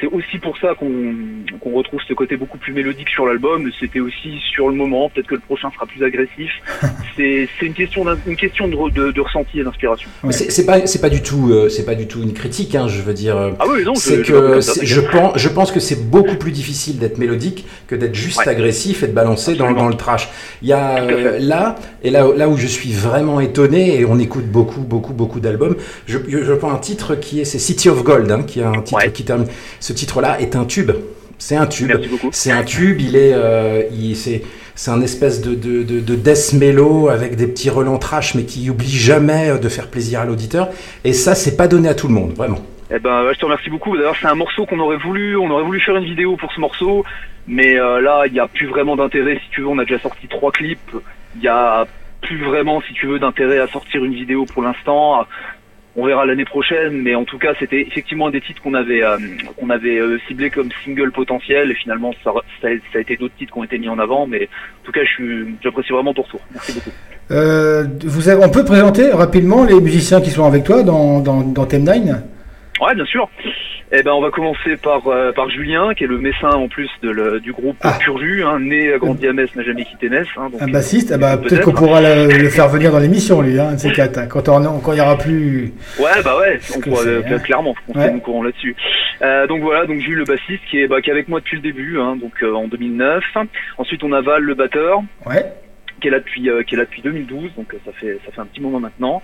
[0.00, 3.70] c'est aussi pour ça qu'on retrouve ce côté beaucoup plus mélodique sur l'album.
[3.80, 5.08] C'était aussi sur le moment.
[5.10, 6.50] Peut-être que le prochain sera plus agressif.
[7.16, 10.08] c'est une question d'un- une question de, re- de, de ressenti et d'inspiration.
[10.24, 13.00] Mais C'est pas, pas du tout, euh, c'est pas du tout une critique, hein, je
[13.02, 13.36] veux dire.
[13.36, 16.98] euh, Ah oui, non, c'est que je pense, je pense que c'est beaucoup plus difficile
[16.98, 18.48] d'être mélodique que d'être juste Ouais.
[18.48, 20.28] agressif et de balancer dans, le trash.
[20.62, 24.18] Il y a euh, là et là, là où je suis vraiment étonné et on
[24.18, 25.76] écoute beaucoup, beaucoup, beaucoup d'albums.
[26.06, 28.80] Je, je prends un titre qui est c'est City of Gold, hein, qui est un
[28.82, 29.12] titre Ouais.
[29.12, 29.48] qui termine.
[29.80, 30.92] Ce titre-là est un tube.
[31.38, 31.92] C'est un tube.
[32.30, 33.00] C'est un tube.
[33.00, 33.82] Il est, euh,
[34.14, 34.42] c'est,
[34.74, 38.44] c'est un espèce de, de, de, de death mellow avec des petits relents trash, mais
[38.44, 40.68] qui oublie jamais euh, de faire plaisir à l'auditeur.
[41.04, 42.58] Et ça, c'est pas donné à tout le monde, vraiment.
[42.94, 43.96] Eh ben, je te remercie beaucoup.
[43.96, 46.60] D'ailleurs, c'est un morceau qu'on aurait voulu, on aurait voulu faire une vidéo pour ce
[46.60, 47.04] morceau,
[47.48, 49.40] mais euh, là, il n'y a plus vraiment d'intérêt.
[49.42, 50.94] Si tu veux, on a déjà sorti trois clips.
[51.36, 51.86] Il y a
[52.20, 55.26] plus vraiment, si tu veux, d'intérêt à sortir une vidéo pour l'instant.
[55.94, 59.02] On verra l'année prochaine, mais en tout cas, c'était effectivement un des titres qu'on avait
[59.02, 59.18] euh,
[59.58, 62.32] qu'on avait euh, ciblé comme single potentiel, et finalement, ça,
[62.64, 64.26] a, été d'autres titres qui ont été mis en avant.
[64.26, 64.48] Mais
[64.82, 65.00] en tout cas,
[65.62, 66.40] j'apprécie vraiment ton retour.
[66.52, 66.90] Merci beaucoup.
[67.30, 71.42] Euh, vous avez, on peut présenter rapidement les musiciens qui sont avec toi dans, dans,
[71.42, 72.22] dans Theme 9
[72.82, 73.28] Ouais, bien sûr.
[73.94, 76.88] Eh ben, on va commencer par euh, par Julien, qui est le messin en plus
[77.02, 77.98] de le- du groupe Ah.
[78.00, 80.26] Pur Jus, hein, né, grandi à Metz, n'a jamais quitté Metz.
[80.38, 81.62] Hein, donc, Un bassiste, ah bah, peut-être.
[81.62, 84.16] qu'on pourra le, le faire venir dans l'émission, lui, hein, un de ces quatre.
[84.18, 85.72] hein, quand, il y aura plus.
[86.00, 88.18] Ouais, bah ouais, on pourra, euh, clairement, on Ouais.
[88.20, 88.74] courant là-dessus.
[89.20, 91.56] Euh, donc voilà, donc Jules le bassiste qui est, bah, qui est avec moi depuis
[91.56, 93.22] le début, donc euh, en 2009.
[93.78, 95.00] Ensuite on a Val le batteur.
[95.26, 95.44] Ouais.
[96.02, 98.32] Qui est là depuis euh, qui est là depuis 2012, donc euh, ça fait ça
[98.32, 99.22] fait un petit moment maintenant.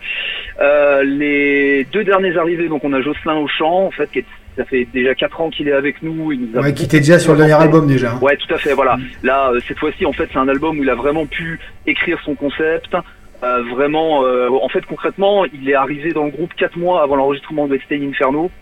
[0.60, 4.24] Euh, les deux derniers arrivés, donc on a Jocelyn au chant, en fait, qui est,
[4.56, 6.30] ça fait déjà quatre ans qu'il est avec nous.
[6.30, 8.12] Il nous a Ouais, qui était déjà sur le dernier album déjà.
[8.12, 8.18] hein.
[8.22, 8.74] Ouais, tout à fait.
[8.74, 8.96] Voilà.
[9.24, 12.20] Là, euh, cette fois-ci, en fait, c'est un album où il a vraiment pu écrire
[12.24, 12.96] son concept.
[13.42, 17.66] Euh, vraiment, en fait, concrètement, il est arrivé dans le groupe quatre mois avant l'enregistrement
[17.66, 18.52] de Stay Inferno.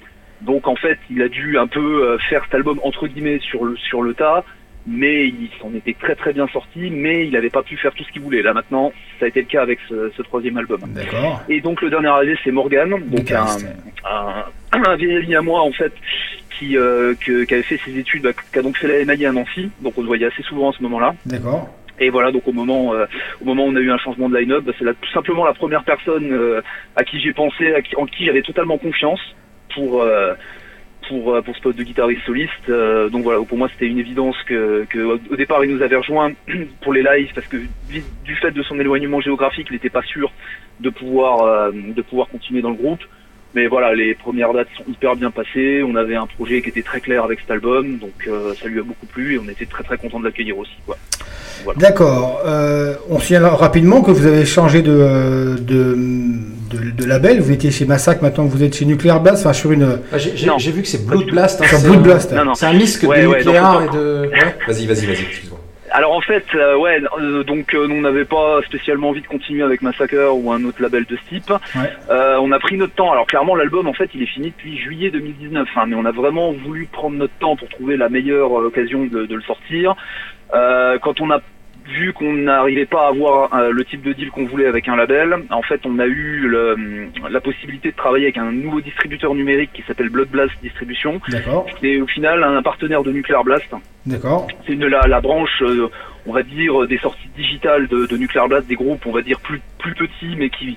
[0.41, 3.77] Donc, en fait, il a dû un peu faire cet album entre guillemets sur le
[3.77, 4.43] sur le tas,
[4.87, 6.91] mais il s'en était très très bien sorti.
[6.91, 8.43] Mais il n'avait pas pu faire tout ce qu'il voulait.
[8.43, 10.81] Là, maintenant, ça a été le cas avec ce, ce troisième album.
[10.89, 11.43] D'accord.
[11.49, 13.47] Et donc le dernier arrivé c'est Morgan, donc un,
[14.05, 15.93] un, un vieil ami à moi en fait
[16.59, 19.27] qui, euh, que- qui avait fait ses études, bah, qui a donc fait la MAI
[19.27, 21.15] à Nancy, donc on se voyait assez souvent à ce moment-là.
[21.27, 21.69] D'accord.
[21.99, 23.07] Et voilà, donc au moment, euh,
[23.41, 25.55] au moment où on a eu un changement de line-up, bah, c'est tout simplement la
[25.55, 26.61] première personne euh,
[26.95, 29.21] à qui j'ai pensé, à qui- en qui j'avais totalement confiance
[29.75, 30.35] pour euh,
[31.09, 32.69] pour euh, pour ce poste de guitariste soliste.
[32.69, 35.97] Euh, donc voilà, pour moi c'était une évidence que, que au- départ il nous avait
[35.97, 36.33] rejoint
[36.83, 37.57] pour les lives parce que
[37.89, 40.33] du fait de son éloignement géographique, il n'était pas sûr
[40.81, 43.03] de pouvoir euh, de pouvoir continuer dans le groupe.
[43.57, 45.83] Mais voilà, les premières dates sont hyper bien passées.
[45.83, 48.79] On avait un projet qui était très clair avec cet album, donc euh, ça lui
[48.81, 50.73] a beaucoup plu et on était très très content de l'accueillir aussi.
[50.85, 50.99] Quoi.
[51.65, 51.79] Voilà.
[51.81, 52.43] D'accord.
[52.45, 55.97] Euh, on signale rapidement que vous avez changé de, euh, de,
[56.71, 57.41] de, de label.
[57.41, 60.01] Vous étiez chez Massacre, maintenant vous êtes chez Nuclear Blast, enfin sur une.
[60.13, 60.59] Ah, J'ai j'ai- Non.
[60.59, 61.63] j'ai vu que c'est Blood Blast.
[61.63, 62.33] hein, Sur c'est Blood un- Blast.
[62.33, 62.55] Non, non.
[62.55, 64.21] C'est un mix Ouais, de ouais, nucléaire donc, et de.
[64.33, 64.55] Ouais.
[64.69, 65.56] Vas-y, vas-y, vas-y, excuse-moi.
[65.97, 69.63] Alors en fait, euh, ouais, euh, donc euh, on n'avait pas spécialement envie de continuer
[69.63, 71.51] avec Massacre ou un autre label de ce type.
[71.75, 71.91] Ouais.
[72.11, 73.11] Euh, on a pris notre temps.
[73.11, 76.11] Alors clairement, l'album en fait, il est fini depuis juillet 2019, hein, mais on a
[76.11, 79.97] vraiment voulu prendre notre temps pour trouver la meilleure euh, occasion de, de le sortir.
[80.53, 81.41] Euh, quand on a
[81.89, 84.97] vu qu'on n'arrivait pas à avoir euh, le type de deal qu'on voulait avec un
[84.97, 86.77] label, en fait, on a eu le-
[87.31, 91.67] la possibilité de travailler avec un nouveau distributeur numérique qui s'appelle Blood Blast Distribution, D'accord.
[91.83, 93.67] est au final un partenaire de Nuclear Blast.
[94.05, 94.47] D'accord.
[94.67, 95.89] C'est la, la branche, euh,
[96.27, 99.39] on va dire, des sorties digitales de, de Nuclear Blast, des groupes, on va dire
[99.41, 100.77] plus plus petits, mais qui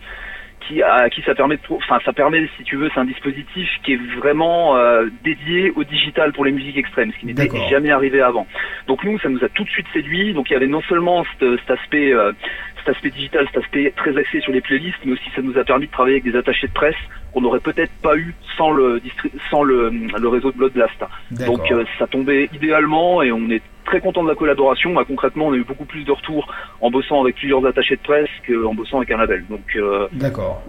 [0.69, 3.67] qui à qui ça permet de, enfin ça permet, si tu veux, c'est un dispositif
[3.83, 7.89] qui est vraiment euh, dédié au digital pour les musiques extrêmes, ce qui n'était jamais
[7.91, 8.45] arrivé avant.
[8.87, 10.33] Donc nous, ça nous a tout de suite séduit.
[10.33, 12.31] Donc il y avait non seulement cet, cet aspect euh,
[12.77, 15.63] cet aspect digital, cet aspect très axé sur les playlists, mais aussi ça nous a
[15.63, 16.95] permis de travailler avec des attachés de presse
[17.33, 19.01] qu'on n'aurait peut-être pas eu sans le
[19.49, 21.03] sans le, le réseau de Blood Blast.
[21.31, 24.93] Donc euh, ça tombait idéalement et on est très content de la collaboration.
[24.93, 26.45] Bah, concrètement, on a eu beaucoup plus de retours
[26.79, 29.43] en bossant avec plusieurs attachés de presse qu'en bossant avec un label.
[29.49, 30.07] Donc euh,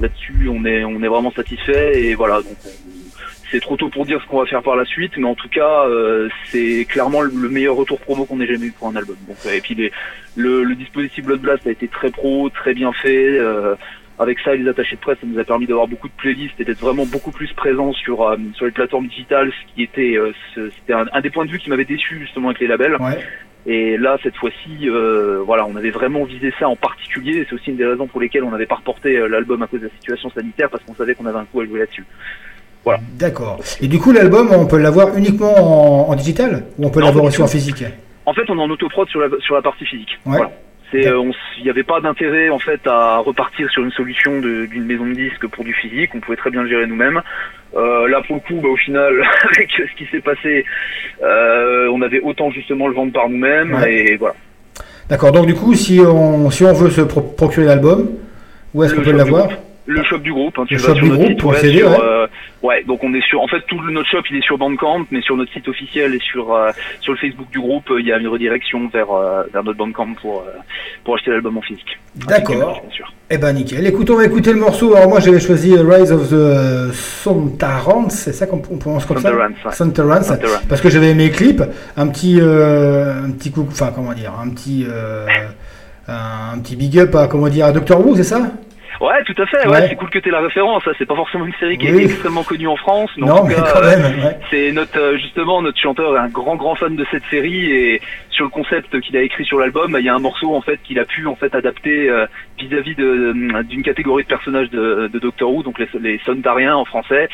[0.01, 2.37] là-dessus, on est on est vraiment satisfait et voilà.
[2.37, 2.71] Donc on-
[3.51, 5.49] c'est trop tôt pour dire ce qu'on va faire par la suite, mais en tout
[5.49, 8.95] cas, euh, c'est clairement le le meilleur retour promo qu'on ait jamais eu pour un
[8.97, 9.17] album.
[9.29, 9.91] Donc, euh, et puis les-
[10.37, 13.39] le, le dispositif Blood Blast a été très pro, très bien fait.
[14.21, 16.61] Avec ça et les attachés de presse, ça nous a permis d'avoir beaucoup de playlists
[16.61, 20.15] et d'être vraiment beaucoup plus présents sur euh, sur les plateformes digitales, ce qui était
[20.17, 22.97] euh, c'était un, un des points de vue qui m'avait déçu justement avec les labels.
[23.01, 23.19] Ouais.
[23.67, 27.45] Et là, cette fois-ci, euh, voilà, on avait vraiment visé ça en particulier.
[27.49, 29.87] C'est aussi une des raisons pour lesquelles on n'avait pas reporté l'album à cause de
[29.87, 32.07] la situation sanitaire, parce qu'on savait qu'on avait un coup à jouer là-dessus.
[33.19, 33.61] D'accord.
[33.83, 35.55] Et du coup, l'album, on peut l'avoir uniquement
[36.09, 37.85] en, en digital ou on peut l'avoir aussi en physique?
[38.25, 40.19] En fait, on est en autoprod sur la, sur la partie physique.
[40.25, 40.39] Ouais.
[40.39, 40.51] Voilà.
[40.93, 41.03] C'est,
[41.59, 45.13] Il n'y avait pas d'intérêt en fait à repartir sur une solution d'une maison de
[45.15, 46.11] disques pour du physique.
[46.15, 47.21] On pouvait très bien le gérer nous-mêmes.
[47.77, 49.13] Euh, là, pour le coup, bah, au final,
[49.55, 50.65] avec ce qui s'est passé,
[51.23, 53.95] euh, on avait autant justement le vendre par nous-mêmes Ouais.
[54.13, 54.35] et voilà.
[55.09, 58.11] D'accord, donc du coup, si on, si on veut se pro- procurer l'album,
[58.75, 59.49] où est-ce qu'on peut l'avoir?
[59.87, 60.59] Le shop du groupe.
[60.59, 61.97] hein, tu Le vas shop sur du notre groupe site web, CD, sur, ouais.
[62.03, 62.27] euh,
[62.63, 63.41] ouais, donc on est sur.
[63.41, 66.19] En fait, tout notre shop, il est sur Bandcamp, mais sur notre site officiel et
[66.21, 66.71] sur euh,
[67.01, 69.79] sur le Facebook du groupe, euh, il y a une redirection vers euh, vers notre
[69.79, 70.45] Bandcamp pour
[71.05, 71.99] pour acheter l'album en physique.
[72.15, 72.83] D'accord.
[72.83, 73.13] Bien sûr.
[73.31, 73.87] Eh ben nickel.
[73.87, 74.95] Écoute, on va écouter le morceau.
[74.95, 79.35] Alors moi j'avais choisi Rise of the Sontarans, c'est ça qu'on on prononce comme ça
[79.35, 79.45] ouais.
[79.73, 80.37] Sontarans,
[80.69, 81.63] parce que j'avais aimé les clips.
[81.97, 84.87] Un petit, un petit coup, enfin comment dire, un petit,
[86.09, 88.53] un petit big up à comment dire à Doctor Who, c'est ça?
[89.01, 89.67] Ouais, tout à fait.
[89.67, 89.89] Ouais, Ouais.
[89.89, 90.83] c'est cool que tu la référence.
[90.99, 92.03] C'est pas forcément une série qui Oui.
[92.03, 94.37] est extrêmement connue en France, mais Non, en tout mais cas, quand euh, même, ouais.
[94.51, 98.01] c'est notre euh, justement notre chanteur est un grand grand fan de cette série et
[98.31, 100.79] sur le concept qu'il a écrit sur l'album, il y a un morceau en fait
[100.83, 102.27] qu'il a pu en fait adapter euh,
[102.59, 107.29] vis-à-vis d'une catégorie de personnages de, de Doctor Who, donc les, les Sontariens en français.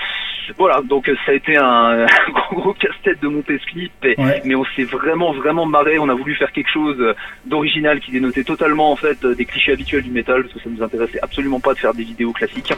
[0.59, 1.65] Voilà, donc ça a été un,
[2.05, 4.41] un gros gros casse-tête de monter ce clip, et- Ouais.
[4.45, 5.99] mais on s'est vraiment vraiment marré.
[5.99, 6.97] On a voulu faire quelque chose
[7.45, 10.83] d'original qui dénotait totalement en fait des clichés habituels du métal parce que ça nous
[10.83, 12.73] intéressait absolument pas de faire des vidéos classiques.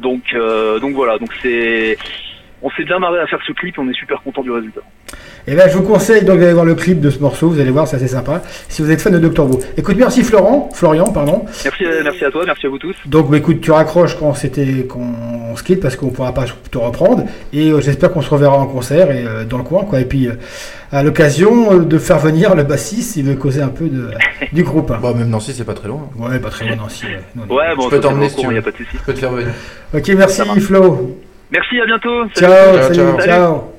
[0.00, 1.96] Donc euh, donc voilà, donc c'est
[2.62, 4.80] on s'est bien marré à faire ce clip et on est super content du résultat.
[5.46, 7.48] Et ben je vous conseille donc d'aller voir le clip de ce morceau.
[7.48, 8.42] Vous allez voir, c'est assez sympa.
[8.68, 9.58] Si vous êtes fan de Doctor Who.
[9.76, 11.44] Écoute, merci Florent, Florian, pardon.
[11.64, 12.94] Merci, à- merci à toi, merci à vous tous.
[13.06, 16.78] Donc bah, écoute, tu raccroches quand c'était qu'on se quitte parce qu'on pourra pas te
[16.78, 17.24] reprendre.
[17.52, 20.00] Et euh, j'espère qu'on se reverra en concert et euh, dans le coin quoi.
[20.00, 20.34] Et puis euh,
[20.92, 24.10] à l'occasion de faire venir le bassiste, il veut causer un peu de,
[24.52, 24.92] du groupe.
[25.00, 26.08] Bah, même Nancy, c'est pas très loin.
[26.18, 27.06] Ouais, pas très loin Nancy.
[27.06, 27.54] Ouais, Non.
[27.54, 28.62] Ouais, bon, je peux t'emmener c'est si tu y a veux.
[28.62, 28.90] pas de souci.
[28.98, 29.52] Je peux te faire venir.
[29.94, 30.42] Ok, merci.
[30.60, 31.16] Flo.
[31.50, 32.28] Merci, à bientôt.
[32.34, 32.52] Salut.
[32.52, 33.69] Ciao, Ciao, salut, ciao.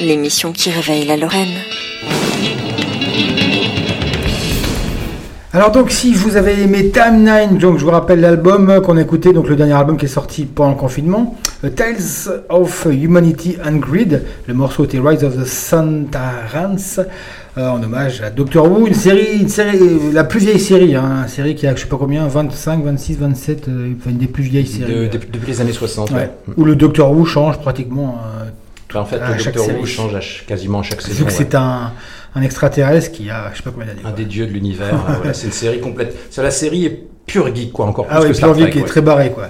[0.00, 1.48] L'émission qui réveille la Lorraine.
[5.52, 9.02] Alors donc si vous avez aimé Time 9, donc je vous rappelle l'album qu'on a
[9.02, 13.56] écouté, donc le dernier album qui est sorti pendant le confinement, euh, Tales of Humanity
[13.64, 16.76] and Greed, le morceau était Rise of the Santarans,
[17.56, 20.94] euh, en hommage à Doctor Who, une série, une série euh, la plus vieille série,
[20.96, 24.18] hein, une série qui a je sais pas combien, 25, 26, 27, euh, enfin, une
[24.18, 24.92] des plus vieilles séries.
[24.92, 26.10] De- euh, depuis, depuis les années 60.
[26.10, 26.30] ouais, ouais.
[26.56, 28.44] Où le Doctor Who change pratiquement euh,
[29.00, 31.18] En fait, à le Docteur Who change à quasiment à chaque saison.
[31.18, 31.34] Vu que ouais.
[31.36, 31.92] c'est un,
[32.34, 34.02] un extraterrestre qui a je sais pas combien d'années.
[34.04, 34.94] un des dieux de l'univers.
[35.08, 36.16] euh, voilà, c'est une série complète.
[36.36, 38.78] La série est pure geek, quoi, encore plus Ah oui, que Star Pure Geek Trek,
[38.78, 38.88] est ouais.
[38.88, 39.48] très barré quoi.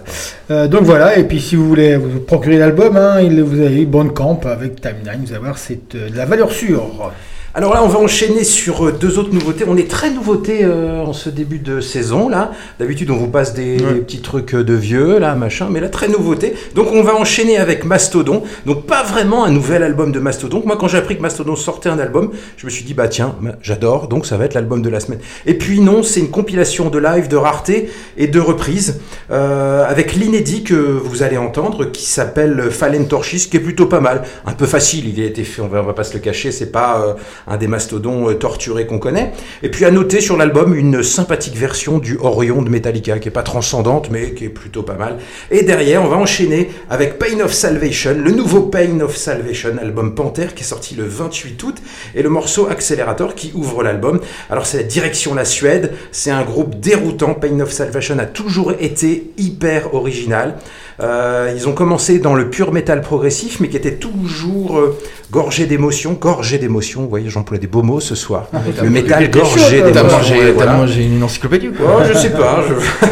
[0.50, 4.40] Euh, donc voilà, et puis si vous voulez vous procurer l'album, hein, vous avez Bandcamp
[4.44, 7.12] avec Timeline, vous allez voir, c'est euh, de la valeur sûre.
[7.56, 9.64] Alors là, on va enchaîner sur euh, deux autres nouveautés.
[9.68, 12.50] On est très nouveautés euh, en ce début de saison là.
[12.80, 15.88] D'habitude, on vous passe des, des petits trucs euh, de vieux là, machin, mais là
[15.88, 16.54] très nouveauté.
[16.74, 18.42] Donc on va enchaîner avec Mastodon.
[18.66, 20.64] Donc pas vraiment un nouvel album de Mastodon.
[20.66, 23.36] Moi, quand j'ai appris que Mastodon sortait un album, je me suis dit bah tiens,
[23.40, 24.08] bah, j'adore.
[24.08, 25.20] Donc ça va être l'album de la semaine.
[25.46, 28.98] Et puis non, c'est une compilation de live, de raretés et de reprises
[29.30, 34.00] euh, avec l'inédit que vous allez entendre qui s'appelle Fallen Torches, qui est plutôt pas
[34.00, 34.24] mal.
[34.44, 35.62] Un peu facile, il a été fait.
[35.62, 36.50] On va, on va pas se le cacher.
[36.50, 37.14] C'est pas euh,
[37.46, 39.32] un des mastodons euh, torturés qu'on connaît.
[39.62, 43.32] Et puis à noter sur l'album une sympathique version du Orion de Metallica, qui est
[43.32, 45.18] pas transcendante, mais qui est plutôt pas mal.
[45.50, 50.14] Et derrière, on va enchaîner avec Pain of Salvation, le nouveau Pain of Salvation, album
[50.14, 51.76] Panther, qui est sorti le 28 août,
[52.14, 54.20] et le morceau Accelerator qui ouvre l'album.
[54.50, 57.34] Alors c'est la direction la Suède, c'est un groupe déroutant.
[57.34, 60.56] Pain of Salvation a toujours été hyper original.
[61.00, 64.96] Euh, ils ont commencé dans le pur métal progressif, mais qui était toujours euh,
[65.32, 67.02] gorgé d'émotions, gorgé d'émotions.
[67.02, 68.46] Vous voyez, j'emploie des beaux mots ce soir.
[68.82, 70.18] le métal gorgé T'as d'émotions.
[70.18, 70.72] mangé, t'as voilà.
[70.74, 72.04] mangé une encyclopédie quoi?
[72.04, 72.62] Je sais pas.
[72.68, 73.06] je-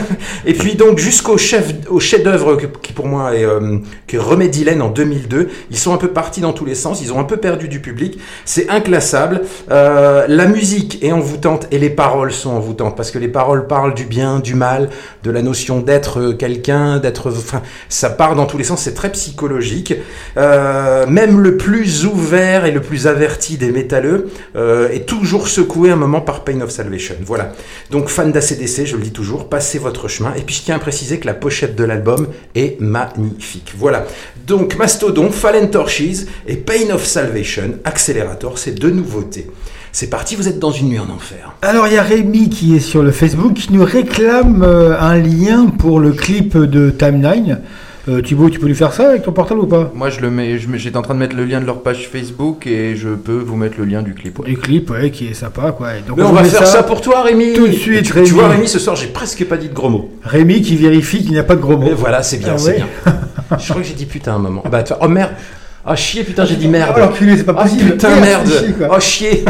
[0.47, 4.83] Et puis donc jusqu'au chef, au que- qui pour moi est, euh, que Remedy Lane
[4.83, 5.49] en 2002.
[5.71, 7.01] Ils sont un peu partis dans tous les sens.
[7.03, 8.19] Ils ont un peu perdu du public.
[8.45, 9.43] C'est inclassable.
[9.71, 13.95] Euh, la musique est envoûtante et les paroles sont envoûtantes parce que les paroles parlent
[13.95, 14.91] du bien, du mal,
[15.23, 17.29] de la notion d'être euh, quelqu'un, d'être.
[17.31, 18.83] Enfin, ça part dans tous les sens.
[18.83, 19.95] C'est très psychologique.
[20.37, 25.97] Euh, même le plus ouvert et le plus averti des métalleux est toujours secoué un
[25.97, 27.15] moment par Pain of Salvation.
[27.25, 27.53] Voilà.
[27.91, 31.19] Donc fan d'ACDC, je le dis toujours, passez votre Et puis je tiens à préciser
[31.19, 33.73] que la pochette de l'album est magnifique.
[33.77, 34.05] Voilà.
[34.47, 39.47] Donc Mastodon, Fallen Torches et Pain of Salvation, Accelerator, c'est deux nouveautés.
[39.95, 41.53] C'est parti, vous êtes dans une nuit en enfer.
[41.61, 45.19] Alors il y a Rémi qui est sur le Facebook qui nous réclame euh, un
[45.19, 47.61] lien pour le clip de Timeline.
[48.09, 49.93] Euh, Thibaut, tu peux lui faire ça avec ton portable ou pas?
[49.95, 50.59] Moi, je le mets.
[50.59, 53.55] J'étais en train de mettre le lien de leur page Facebook et je peux vous
[53.55, 54.41] mettre le lien du clip.
[54.41, 54.47] ouais.
[54.51, 55.97] Du clip, ouais, qui est sympa, quoi.
[55.97, 57.53] Et donc, Mais on va faire ça, pour toi, Rémi.
[57.53, 58.27] tout de suite, tu, Rémi.
[58.27, 60.11] tu vois, Rémi, ce soir, j'ai presque pas dit de gros mots.
[60.25, 61.87] Rémi qui vérifie qu'il n'y a pas de gros mots.
[61.91, 62.77] Et voilà, c'est bien, Ah c'est ouais.
[62.79, 63.59] bien.
[63.59, 64.63] je crois que j'ai dit putain un moment.
[64.65, 65.31] Ah bah, tu vois, oh merde.
[65.87, 66.95] Ah chier, putain, j'ai dit merde.
[66.97, 67.93] Oh c'est pas possible.
[67.93, 68.49] putain, merde.
[68.49, 68.75] chier.
[68.91, 69.45] Oh chier.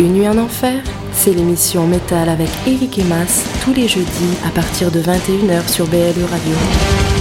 [0.00, 0.80] Une nuit en enfer,
[1.22, 5.86] c'est l'émission Métal avec Eric et Mas tous les jeudis à partir de 21h sur
[5.86, 7.19] BLE Radio.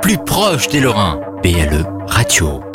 [0.00, 1.20] Plus proche des Lorrains.
[1.42, 2.65] BLE Radio.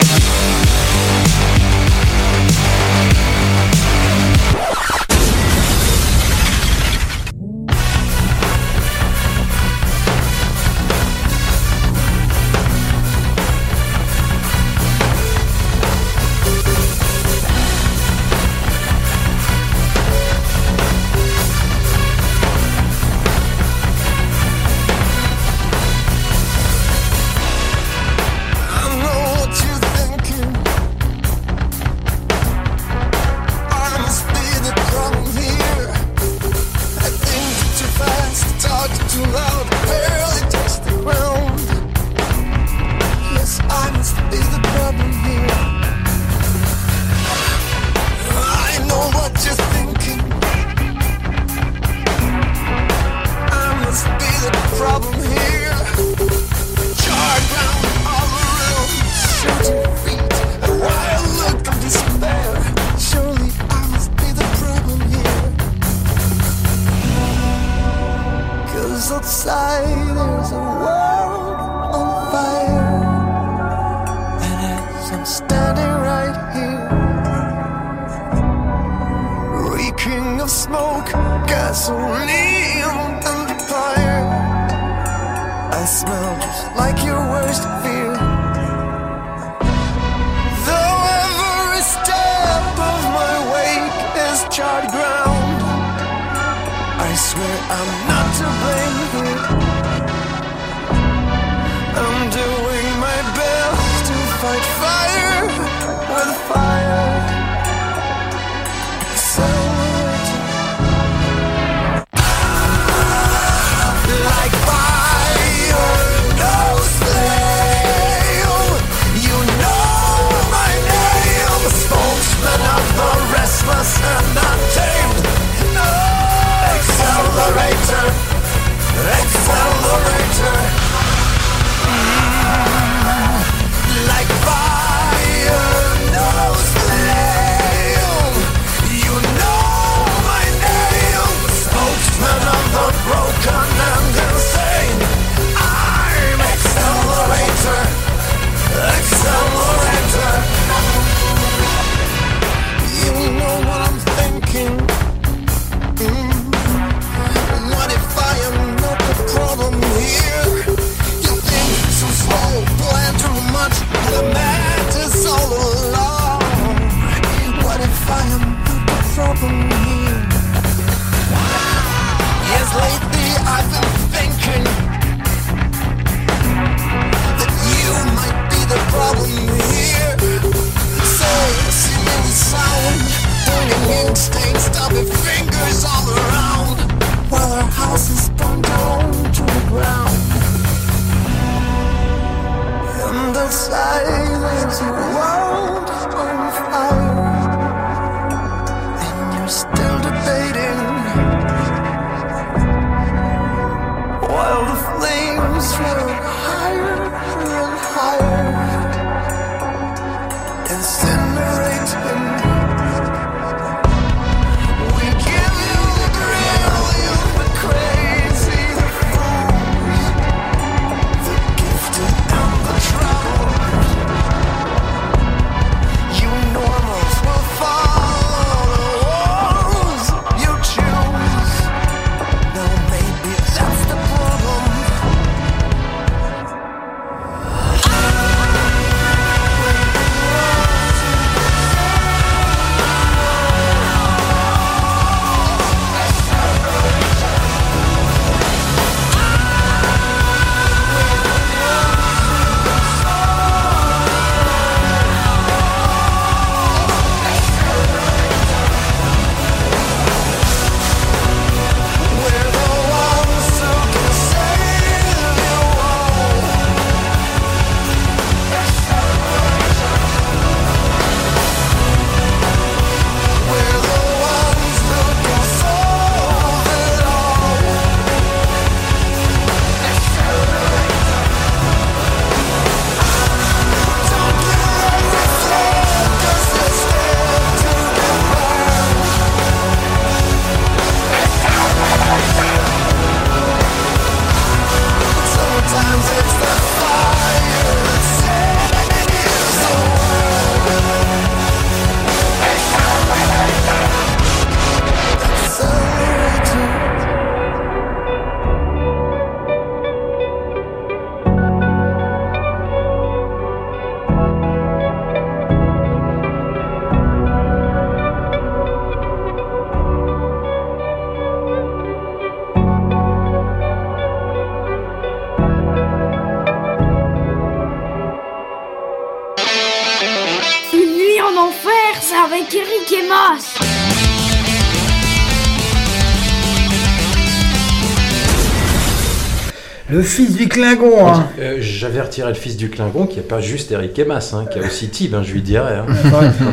[340.12, 341.28] Fils du Klingon, hein.
[341.40, 344.60] Euh, J'avais retiré le fils du Klingon, qui n'est pas juste Eric Emas, hein, qui
[344.60, 345.76] a aussi Tib, hein, je lui dirais.
[345.78, 345.86] hein.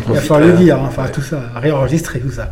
[0.09, 2.51] Il va falloir- le euh, dire, hein, enfin tout ça, réenregistrer tout ça.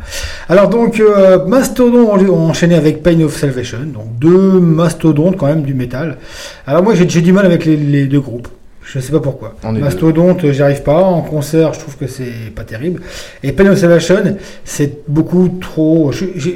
[0.48, 5.62] Alors donc, euh, Mastodon ont enchaîné avec Pain of Salvation, donc deux mastodontes quand même
[5.62, 6.18] du métal.
[6.66, 8.48] Alors moi j'ai du mal avec les, les deux groupes.
[8.88, 9.56] Je sais pas pourquoi.
[9.64, 11.02] Mastodonte, euh, j'y arrive pas.
[11.02, 13.02] En concert, je trouve que c'est pas terrible.
[13.42, 16.12] Et Pain of Salvation, c'est beaucoup trop.
[16.12, 16.50] je-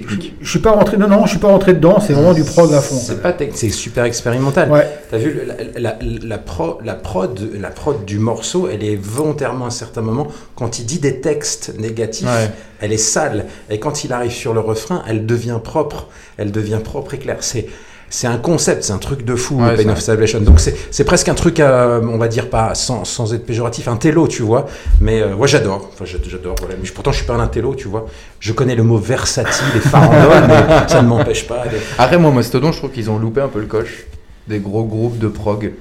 [0.00, 0.34] Technique.
[0.40, 0.96] Je suis pas rentré.
[0.96, 1.98] Non, non, je suis pas rentré dedans.
[2.00, 2.96] C'est vraiment du prog à fond.
[2.96, 4.70] C'est pas c'est super expérimental.
[4.70, 4.86] Ouais.
[5.10, 9.64] T'as vu la, la, la, pro- la prod, la prod du morceau, elle est volontairement
[9.64, 12.50] à un certain moment quand il dit des textes négatifs, Ouais.
[12.80, 13.46] elle est sale.
[13.70, 16.08] Et quand il arrive sur le refrain, elle devient propre.
[16.36, 17.38] Elle devient propre et claire.
[17.40, 17.66] C'est
[18.08, 19.92] c'est un concept, c'est un truc de fou, Ouais, le Pain ça.
[19.92, 20.40] of Salvation.
[20.40, 23.96] Donc c'est presque un truc, à, on va dire pas sans, sans être péjoratif, un
[23.96, 24.66] télo, tu vois.
[25.00, 26.54] Mais euh, moi j'adore, enfin j'a- j'adore.
[26.60, 26.76] Voilà.
[26.82, 28.06] Mais pourtant je suis pas un télo, tu vois.
[28.40, 31.64] Je connais le mot versatile et farandole, mais ça ne m'empêche pas.
[31.66, 34.06] d'être- Après, moi, Mastodon, je trouve qu'ils ont loupé un peu le coche.
[34.48, 35.72] Des gros groupes de prog.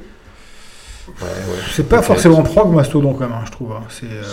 [1.07, 1.59] Ouais, ouais.
[1.75, 3.71] C'est pas forcément prog Mastodon quand même, hein, je trouve.
[3.73, 3.83] hein.
[3.89, 4.05] C'est.
[4.05, 4.23] euh,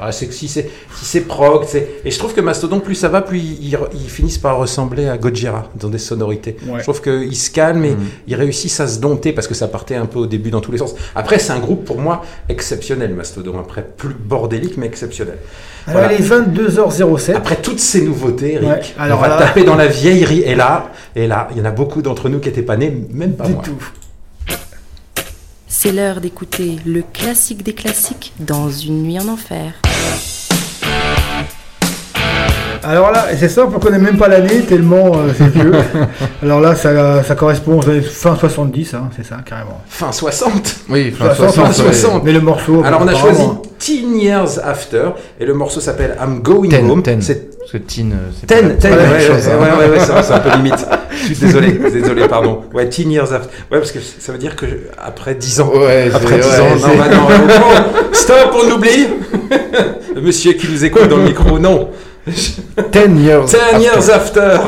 [0.00, 2.94] Ah, c'est que si c'est si c'est prog, c'est et je trouve que Mastodon plus
[2.94, 6.56] ça va, plus ils, ils finissent par ressembler à Gojira dans des sonorités.
[6.66, 6.78] Ouais.
[6.78, 8.06] Je trouve qu'ils se calment et Mhm.
[8.28, 10.70] ils réussissent à se dompter parce que ça partait un peu au début dans tous
[10.72, 10.94] les sens.
[11.16, 13.58] Après, c'est un groupe pour moi exceptionnel, Mastodon.
[13.58, 15.38] Après, plus bordélique mais exceptionnel.
[15.86, 16.14] Alors Voilà.
[16.16, 17.34] il est 22h07.
[17.36, 20.42] Après toutes ces nouveautés, Eric, Ouais, alors on va là- taper dans la vieillerie.
[20.42, 22.94] Et là, et là, il y en a beaucoup d'entre nous qui n'étaient pas nés,
[23.12, 23.62] même pas du moi.
[23.64, 23.76] tout.
[25.72, 29.72] C'est l'heure d'écouter le classique des classiques dans une nuit en enfer.
[32.82, 35.72] Alors là, c'est simple, on connaît même pas l'année tellement euh, c'est vieux.
[36.42, 39.80] Alors là, ça, ça correspond aux années fin 70, hein, c'est ça, carrément.
[39.86, 40.76] Fin 60.
[40.88, 41.86] Oui, fin 60, 60.
[41.86, 41.92] ouais.
[41.92, 42.24] 60.
[42.24, 42.82] Mais le morceau.
[42.84, 43.42] Alors on a choisi
[43.78, 47.02] Teen Years After et le morceau s'appelle I'm Going Ten, Home.
[47.02, 47.20] ten.
[47.20, 49.78] C'est Parce que Teen, euh, c'est Ten, ten, c'est pas ouais, ouais, chose, ouais, hein.
[49.78, 50.86] ouais, ouais, c'est un peu limite.
[51.12, 52.62] Je suis désolé, désolé, pardon.
[52.72, 53.48] Ouais, Teen Years After.
[53.70, 55.70] Ouais, parce que ça veut dire que je- après 10 ans.
[55.74, 57.26] Ouais, Après c'est- 10 ouais, ans, non, bah non,
[57.76, 59.06] oh, stop, on oublie.
[60.14, 61.90] Le monsieur qui nous écoute dans le micro, non.
[62.92, 63.50] Ten years.
[63.50, 63.80] Ten after.
[63.80, 64.58] Years After.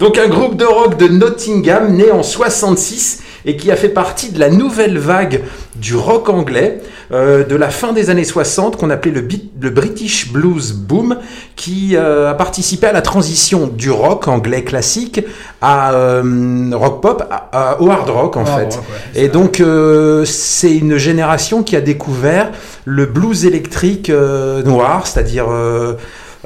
[0.00, 4.30] Donc un groupe de rock de Nottingham né en 66 et qui a fait partie
[4.30, 5.42] de la nouvelle vague
[5.74, 9.70] du rock anglais euh, de la fin des années 60 qu'on appelait le, beat- le
[9.70, 11.18] British Blues Boom
[11.56, 15.20] qui euh, a participé à la transition du rock anglais classique
[15.60, 18.52] à euh, rock pop à- à- au hard rock en fait.
[18.76, 18.84] rock,
[19.14, 22.52] ouais, Et donc euh, c'est une génération qui a découvert
[22.84, 25.46] le blues électrique euh, noir, c'est-à-dire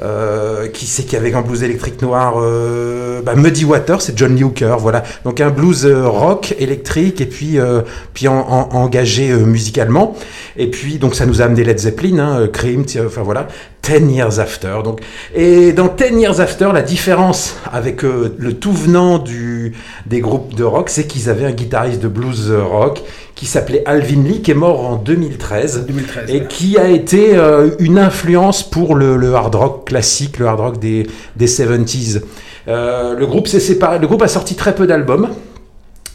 [0.03, 4.35] euh, qui c'est qui avait un blues électrique noir euh, bah, Muddy Water, c'est John
[4.35, 4.43] Lee
[4.77, 5.03] voilà.
[5.25, 7.81] Donc un blues euh, rock électrique et puis euh,
[8.13, 10.15] puis en, en- engagé euh, musicalement.
[10.55, 13.47] Et puis donc ça nous a amené Led Zeppelin, hein, Cream, enfin voilà.
[13.81, 14.79] Ten Years After.
[14.83, 15.01] Donc
[15.33, 19.73] et dans Ten Years After, la différence avec le tout venant du
[20.05, 23.01] des groupes de rock, c'est qu'ils avaient un guitariste de blues rock
[23.37, 26.29] qui s'appelait Alvin Lee, qui est mort en 2013 2013.
[26.29, 26.47] et ouais.
[26.47, 30.79] qui a été euh, une influence pour le, le hard rock classique, le hard rock
[30.79, 32.21] des, des 70s.
[32.67, 35.29] Euh, le groupe s'est séparé, le groupe a sorti très peu d'albums,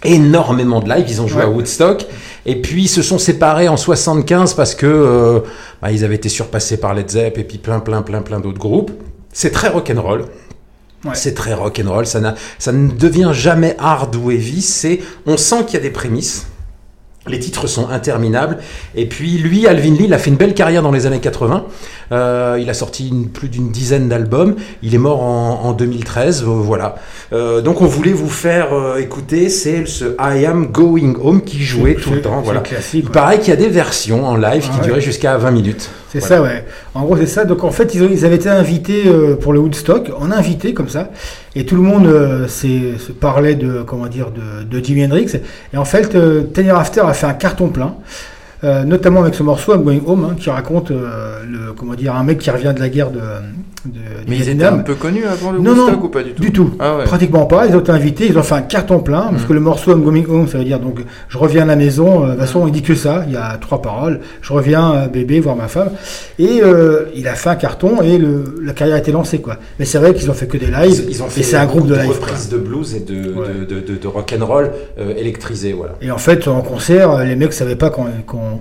[0.04, 1.46] énormément de live, ils ont joué Ouais.
[1.46, 2.06] à Woodstock,
[2.44, 5.40] et puis ils se sont séparés en 75 parce que euh,
[5.80, 8.58] bah, ils avaient été surpassés par Led Zepp et puis plein plein plein plein d'autres
[8.58, 8.90] groupes.
[9.32, 10.24] C'est très rock'n'roll.
[11.04, 11.12] Ouais.
[11.14, 15.74] C'est très rock'n'roll, ça, ça ne devient jamais hard ou heavy, c'est, on sent qu'il
[15.74, 16.46] y a des prémices,
[17.28, 18.58] les titres sont interminables.
[18.96, 21.64] Et puis lui, Alvin Lee, il a fait une belle carrière dans les années 80.
[22.10, 24.56] Euh, il a sorti une- plus d'une dizaine d'albums.
[24.82, 26.42] Il est mort en, en 2013.
[26.42, 26.96] euh, voilà.
[27.32, 31.62] Euh, donc on voulait vous faire euh, écouter, c'est ce I Am Going Home qui
[31.62, 32.40] jouait tout le temps.
[32.42, 32.60] Voilà.
[32.60, 33.04] classique.
[33.06, 34.86] Il paraît qu'il y a des versions en live Ah qui ouais.
[34.86, 35.90] duraient jusqu'à 20 minutes.
[36.12, 36.36] C'est Voilà.
[36.36, 36.64] ça, ouais.
[36.94, 37.44] En gros, c'est ça.
[37.44, 40.74] Donc, en fait, ils, ont- ils avaient été invités euh, pour le Woodstock, en invité
[40.74, 41.08] comme ça,
[41.54, 45.32] et tout le monde euh, se parlait de, comment dire, de, de Jimi Hendrix.
[45.72, 47.94] Et en fait, euh, Ten Years After a fait un carton plein.
[48.64, 52.14] Euh, notamment avec ce morceau I'm Going Home hein, qui raconte euh, le comment dire
[52.14, 53.98] un mec qui revient de la guerre de, de
[54.28, 54.74] Mais ils étaient Vietnam.
[54.80, 56.70] un peu connus avant le Non, non, ou pas du tout Du tout.
[56.78, 57.04] Ah ouais.
[57.04, 57.66] Pratiquement pas.
[57.66, 59.48] Ils ont été invités, ils ont fait un carton plein, parce Mhm.
[59.48, 62.22] que le morceau I'm Going Home, ça veut dire donc je reviens à la maison.
[62.22, 63.24] euh, De toute façon, il dit que ça.
[63.26, 64.20] Il y a trois paroles.
[64.42, 65.90] Je reviens, bébé, voir ma femme.
[66.38, 66.60] Et
[67.16, 69.56] il a fait un carton et le, la carrière a été lancée, quoi.
[69.78, 71.04] Mais c'est vrai qu'ils ont fait que des lives.
[71.08, 72.06] Ils, ont fait et c'est un groupe de live.
[72.06, 72.14] quoi.
[72.14, 73.48] reprises de blues et de, Ouais.
[73.60, 74.70] de, de, de, de rock'n'roll
[75.16, 75.72] électrisé.
[75.72, 75.94] Voilà.
[76.00, 78.06] Et en fait, en concert, les mecs savaient pas quand,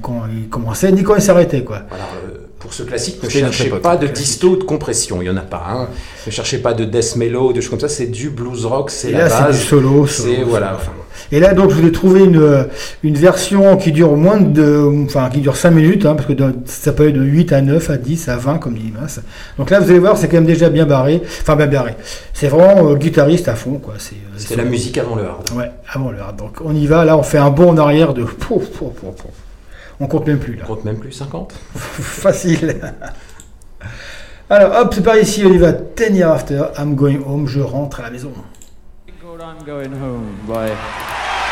[0.01, 1.79] quand, quand ils commençaient ni quand ils s'arrêtaient, quoi.
[1.89, 5.29] Voilà, euh, pour ce classique, ne cherchez pas de disto ou de compression, il n'y
[5.31, 5.63] en a pas.
[5.67, 5.87] Hein.
[6.27, 9.09] Ne cherchez pas de death mellow, de choses comme ça, c'est du blues rock, c'est
[9.09, 9.57] Et la là, c'est base.
[9.59, 10.05] du solo.
[10.07, 10.75] C'est solo, voilà.
[10.75, 10.91] enfin,
[11.31, 12.63] Et là, donc, je vous ai trouvé une, euh,
[13.01, 16.51] une version qui dure moins de, enfin, qui dure 5 minutes, hein, parce que dans-
[16.65, 19.21] ça peut aller de 8 à 9, à 10, à 20, comme dit Mince.
[19.57, 21.19] Donc là, vous allez voir, c'est quand même déjà bien barré.
[21.41, 21.95] Enfin, bien barré.
[22.33, 23.95] C'est vraiment euh, guitariste à fond, quoi.
[23.97, 25.49] C'est, euh, C'était la musique avant le hard.
[25.55, 26.37] Ouais, avant le hard.
[26.37, 27.05] Donc, on y va.
[27.05, 28.21] Là, on fait un bond en arrière de.
[28.39, 29.31] Pouf, pouf, pouf, pouf.
[30.01, 30.63] On compte même plus, là.
[30.65, 32.81] On compte même plus 50 Facile.
[34.49, 35.73] Alors, hop, c'est par ici, on y va.
[35.73, 38.33] Ten years after, I'm going home, je rentre à la maison.
[39.23, 40.71] I'm going home by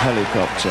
[0.02, 0.70] helicopter.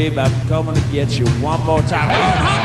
[0.00, 2.59] Babe, I'm coming to get you one more time.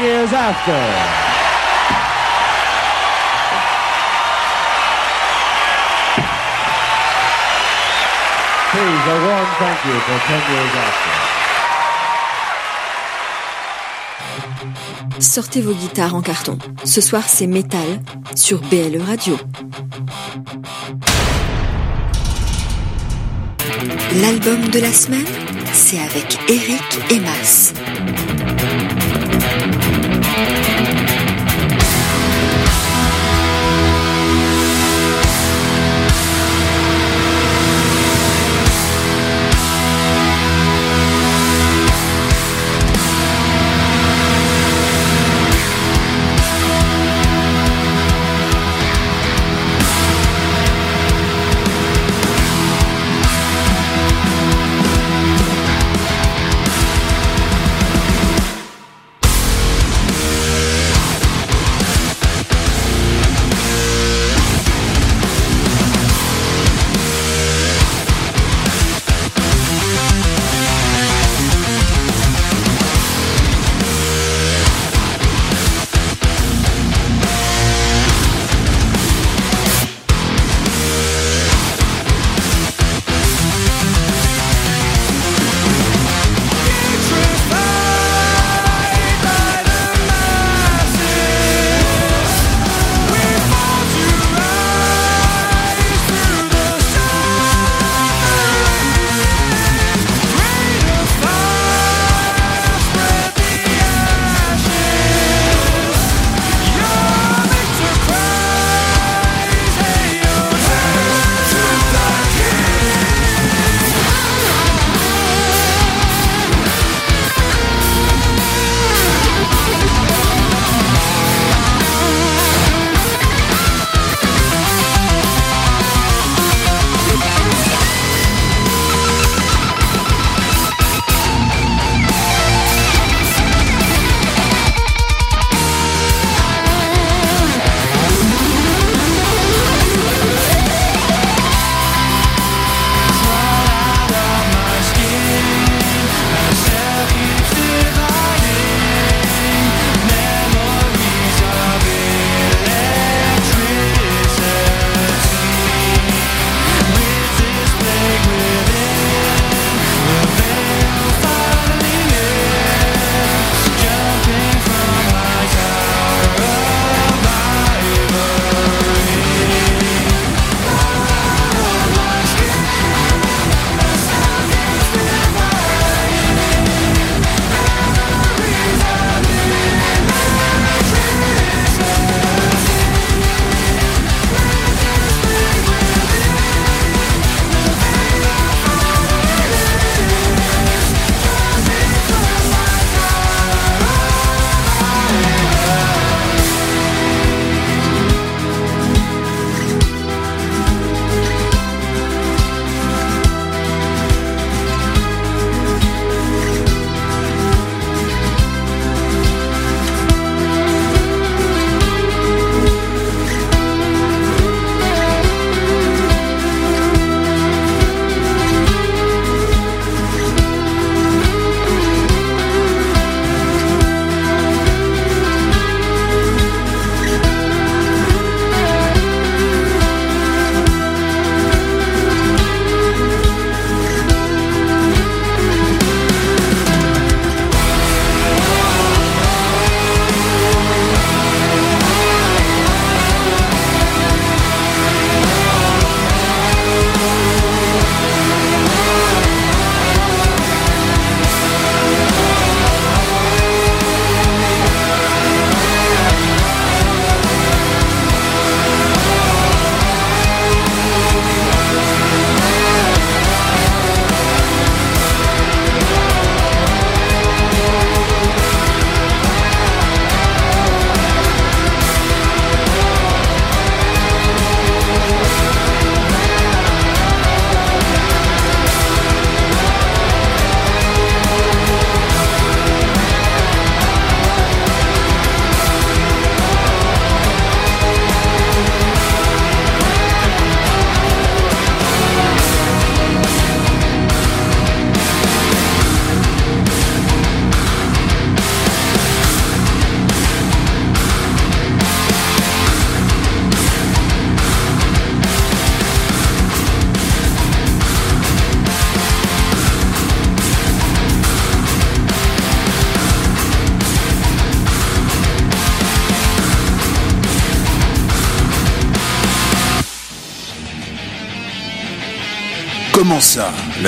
[0.00, 0.80] Years after.
[8.70, 11.12] Please, a warm thank you for 10 years after.
[15.20, 16.58] Sortez vos guitares en carton.
[16.84, 18.00] Ce soir, c'est métal
[18.34, 19.36] sur BLE Radio.
[24.20, 25.24] L'album de la semaine,
[25.72, 27.18] c'est avec Eric et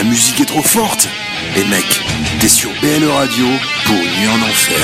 [0.05, 1.09] La musique est trop forte
[1.56, 2.02] Et mec,
[2.39, 3.47] t'es sur BLE Radio
[3.86, 4.76] pour une nuit en enfer.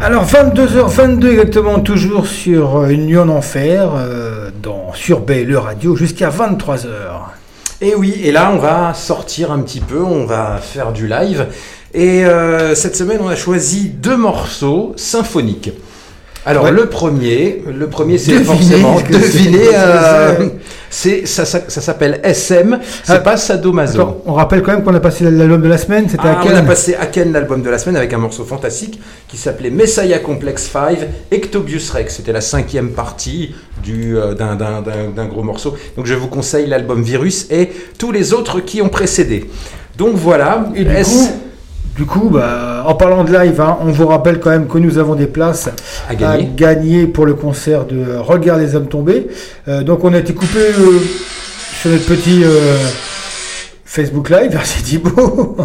[0.00, 7.01] Alors 22h22 exactement, toujours sur euh, en enfer, euh, dans, sur BLE Radio jusqu'à 23h.
[7.82, 11.48] Et oui, et là on va sortir un petit peu, on va faire du live.
[11.92, 15.72] Et euh, cette semaine on a choisi deux morceaux symphoniques.
[16.44, 16.72] Alors Ouais.
[16.72, 19.58] le premier, le premier c'est forcément deviner.
[19.64, 20.48] C'est- euh,
[20.90, 24.00] c'est ça, ça, ça s'appelle SM, c'est Ah, pas Sadomaso.
[24.00, 26.44] Attends, on rappelle quand même qu'on a passé l'album de la semaine, c'était Ah, à
[26.44, 30.18] on a passé Aken l'album de la semaine avec un morceau fantastique qui s'appelait Messiah
[30.18, 30.98] Complex 5
[31.30, 32.16] Ectobius Rex.
[32.16, 35.74] C'était la cinquième partie du, euh, d'un, d'un- gros morceau.
[35.96, 39.48] Donc je vous conseille l'album Virus et tous les autres qui ont précédé.
[39.96, 40.66] Donc voilà.
[40.74, 41.28] Et du S- coup,
[41.96, 44.98] du coup bah, en parlant de live, hein, on vous rappelle quand même que nous
[44.98, 45.68] avons des places
[46.08, 46.50] À gagner.
[46.56, 49.28] gagner pour le concert de Regarde les hommes tombés.
[49.68, 50.98] Euh, donc on a été coupé euh,
[51.80, 52.76] sur notre petit euh,
[53.84, 55.56] Facebook Live, merci Thibaut.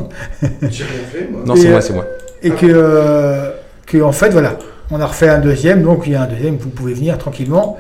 [1.46, 2.06] Non, c'est Et, moi, euh, c'est moi.
[2.44, 3.52] Et que, euh,
[3.86, 4.58] que en fait, voilà,
[4.92, 7.78] on a refait un deuxième, donc il y a un deuxième, vous pouvez venir tranquillement.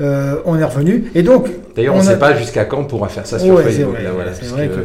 [0.00, 1.10] Euh, on est revenu.
[1.14, 1.46] Et donc,
[1.76, 3.94] D'ailleurs, on ne a- sait pas jusqu'à quand on pourra faire ça sur Ouais, Facebook.
[3.94, 4.80] vrai, là, voilà, parce vrai que que-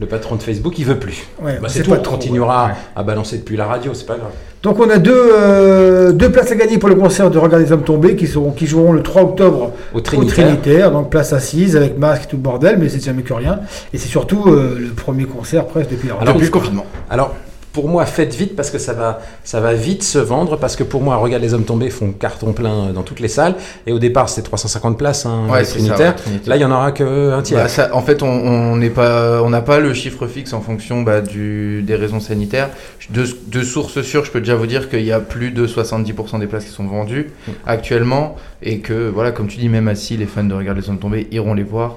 [0.00, 1.26] le patron de Facebook, il veut plus.
[1.42, 2.72] Ouais, Bah, c'est tout, pas on trop, continuera ouais.
[2.96, 4.30] à balancer depuis la radio, c'est pas grave.
[4.62, 7.70] Donc on a deux, euh, deux places à gagner pour le concert de Regarde les
[7.72, 10.46] hommes tombés qui, seront, qui joueront le 3 octobre Au Trinitaire.
[10.46, 13.60] Trinitaire, donc place assise avec masque et tout le bordel, mais c'est jamais que rien.
[13.92, 16.62] Et c'est surtout euh, le premier concert presque depuis la Alors, reprise, quoi.
[17.10, 17.34] Alors,
[17.74, 20.56] pour moi, faites vite parce que ça va, ça va vite se vendre.
[20.56, 23.56] Parce que pour moi, Regarde les hommes tombés font carton plein dans toutes les salles.
[23.86, 26.14] Et au départ, c'était 350 places, hein, Ouais, ça, Trinitaire.
[26.26, 26.40] ouais.
[26.46, 27.58] Là, il y en aura que un tiers.
[27.60, 31.02] Bah, ça- en fait, on- n'est pas, on n'a pas le chiffre fixe en fonction
[31.02, 32.70] bah, du, des raisons sanitaires.
[33.10, 36.38] De, de sources sûres, je peux déjà vous dire qu'il y a plus de 70%
[36.38, 37.50] des places qui sont vendues Mm.
[37.66, 40.98] actuellement, et que voilà, comme tu dis, même assis, les fans de Regarde les hommes
[40.98, 41.96] tombés iront les voir.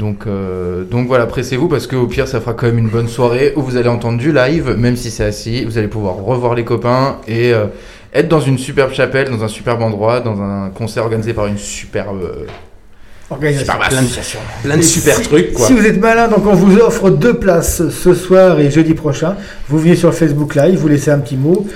[0.00, 3.52] Donc, euh, donc voilà, pressez-vous parce qu'au pire, ça fera quand même une bonne soirée
[3.54, 5.62] où vous allez entendre du live, même si c'est assis.
[5.66, 7.66] Vous allez pouvoir revoir les copains et euh,
[8.14, 11.58] être dans une superbe chapelle, dans un superbe endroit, dans un concert organisé par une
[11.58, 12.46] superbe euh,
[13.30, 13.74] Organisation.
[13.74, 14.38] superbe Plein de- association.
[14.62, 15.66] plein de Et super si- trucs, quoi.
[15.66, 19.36] Si vous êtes malin, donc on vous offre deux places ce soir et jeudi prochain.
[19.68, 21.66] Vous venez sur Facebook Live, vous laissez un petit mot.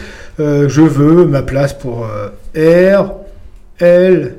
[0.40, 2.30] Euh, je veux ma place pour euh,
[2.96, 3.12] R,
[3.80, 4.36] L,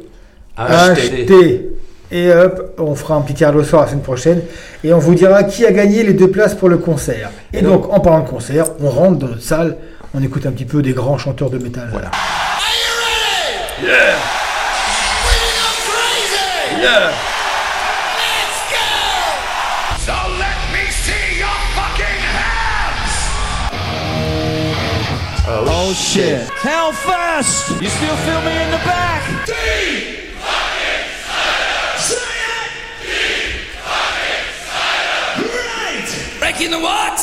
[0.57, 1.25] H.
[1.27, 1.69] T.
[2.11, 4.41] Et hop, on fera un petit tirage au sort la semaine prochaine
[4.83, 7.31] et on vous dira qui a gagné les deux places pour le concert.
[7.51, 9.77] Et, Et donc, en parlant de concert, on rentre dans notre salle,
[10.13, 11.89] on écoute un petit peu des grands chanteurs de métal.
[11.91, 12.11] Voilà.
[20.05, 23.15] So let me see your fucking hands!
[25.47, 26.47] Oh, shit.
[26.61, 27.81] Hellfest!
[27.81, 30.14] You still feel me in the back?
[36.65, 37.19] Breaking the what?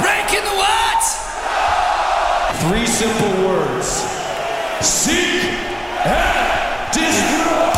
[0.00, 1.02] Breaking the what?
[2.66, 3.86] Three simple words.
[4.84, 5.44] Seek
[6.02, 7.70] and destroy!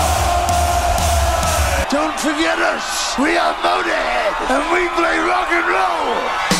[1.90, 3.18] Don't forget us.
[3.18, 6.59] We are Motorhead, and we play rock and roll.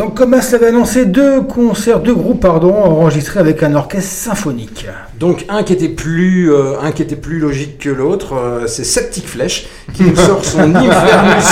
[0.00, 4.86] Donc, comme As l'avait annoncé, deux concerts, deux groupes, pardon, enregistrés avec un orchestre symphonique.
[5.18, 8.84] Donc un qui était plus, euh, un qui était plus logique que l'autre, euh, c'est
[8.84, 11.44] Septic Flèche qui nous sort son Infernus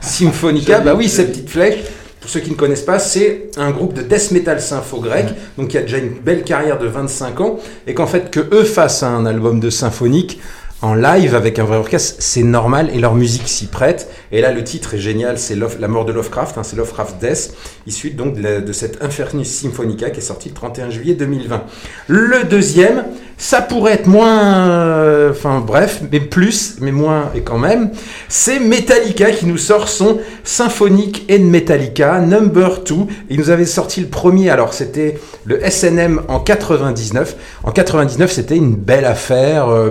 [0.00, 0.80] Symphonica.
[0.80, 1.76] Bah oui, Septic Flèche.
[2.20, 5.26] Pour ceux qui ne connaissent pas, c'est un groupe de death metal sympho grec,
[5.56, 8.64] donc qui a déjà une belle carrière de 25 ans, et qu'en fait que eux
[8.64, 10.40] fassent un album de symphonique
[10.84, 14.10] en live avec un vrai orchestre, c'est normal et leur musique s'y prête.
[14.32, 17.54] Et là, le titre est génial, c'est La mort de Lovecraft, hein, c'est Lovecraft Death,
[17.86, 21.64] issu donc de, cette Infernus Symphonica qui est sorti le 31 juillet 2020.
[22.08, 23.04] Le deuxième,
[23.38, 27.90] ça pourrait être moins, euh, enfin bref, mais plus, mais moins et quand même,
[28.28, 32.94] c'est Metallica qui nous sort son Symphonique and Metallica Number 2.
[33.30, 37.36] Il nous avait sorti le premier, alors c'était le SNM en 99.
[37.62, 39.90] En 99, c'était une belle affaire, euh,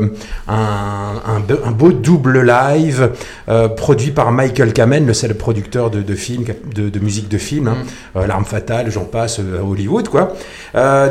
[0.83, 3.09] un be- un beau double live
[3.49, 6.45] euh, produit par Michael Kamen, le le producteur de, de films,
[6.75, 7.77] de, de musique de films, hein.
[8.15, 10.33] Euh, L'arme fatale, j'en passe, euh, à Hollywood, quoi.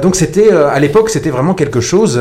[0.03, 2.19] Donc c'était, à l'époque, c'était vraiment quelque chose.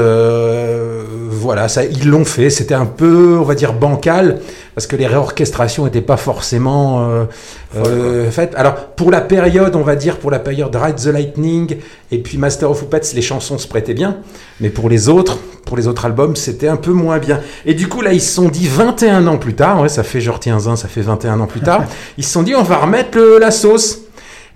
[1.29, 2.49] voilà, ça, ils l'ont fait.
[2.49, 4.39] C'était un peu, on va dire, bancal
[4.75, 7.25] parce que les réorchestrations n'étaient pas forcément euh,
[7.75, 8.53] euh, faites.
[8.55, 11.77] Alors pour la période, on va dire pour la période Ride the Lightning
[12.11, 14.17] et puis Master of Puppets, les chansons se prêtaient bien,
[14.59, 17.39] mais pour les autres, pour les autres albums, c'était un peu moins bien.
[17.65, 20.19] Et du coup, là, ils se sont dit 21 ans plus tard, ouais, ça fait,
[20.21, 21.83] je retiens un, ça fait 21 ans plus tard,
[22.17, 24.00] ils se sont dit, on va remettre le- la sauce.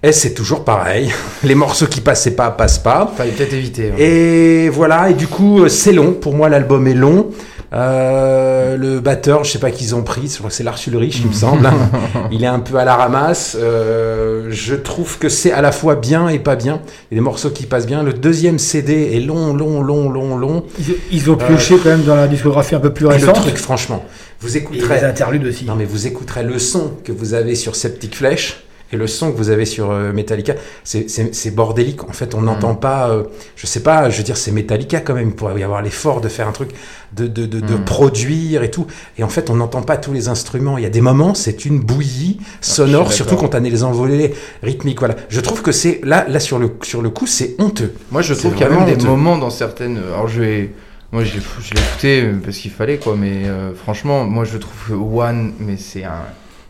[0.07, 1.11] Et c'est toujours pareil.
[1.43, 3.11] Les morceaux qui passaient pas, passent pas.
[3.17, 3.89] Fallait peut-être éviter.
[3.89, 3.95] hein.
[3.97, 6.13] Et voilà, et du coup, euh, c'est long.
[6.13, 7.31] Pour moi, l'album est long.
[7.73, 11.19] Euh, le batteur, je sais pas qu'ils ont pris, je crois que c'est Lars Ulrich,
[11.21, 11.69] il me semble.
[12.31, 13.57] il est un peu à la ramasse.
[13.59, 16.81] Euh, je trouve que c'est à la fois bien et pas bien.
[17.11, 18.03] Il y a des morceaux qui passent bien.
[18.03, 20.63] Le deuxième CD est long, long, long, long, long.
[20.79, 23.35] Ils, ils ont pioché quand même dans la discographie un peu plus Et le récente.
[23.41, 24.05] truc, franchement,
[24.39, 24.99] vous Et écouterez.
[24.99, 25.65] les interludes aussi.
[25.65, 28.64] Non, mais vous écouterez le son que vous avez sur Septic Flesh
[28.95, 30.53] et le son que vous avez sur euh, Metallica.
[30.83, 32.03] C'est- bordélique.
[32.03, 33.09] En fait, on n'entend pas.
[33.09, 33.23] euh,
[33.55, 35.29] je sais pas, je veux dire, c'est Metallica quand même.
[35.29, 36.71] Il pourrait y avoir l'effort de faire un truc,
[37.15, 37.85] de, de, de, de Mm.
[37.85, 38.87] produire et tout.
[39.17, 40.77] Et en fait, on n'entend pas tous les instruments.
[40.77, 43.59] Il y a des moments, c'est une bouillie sonore, je suis surtout quand on a
[43.61, 44.99] les envolées rythmiques.
[44.99, 45.15] Voilà.
[45.29, 47.93] Je trouve que c'est là, là sur le sur le coup, c'est honteux.
[48.11, 49.07] Moi, je trouve qu'il y a même des honteux.
[49.07, 49.97] moments dans certaines.
[49.97, 50.71] Alors, je vais.
[51.11, 51.39] Moi, je l'ai
[51.81, 53.15] écouté euh, parce qu'il fallait, quoi.
[53.17, 56.23] Mais euh, franchement, moi, je trouve que One, mais c'est un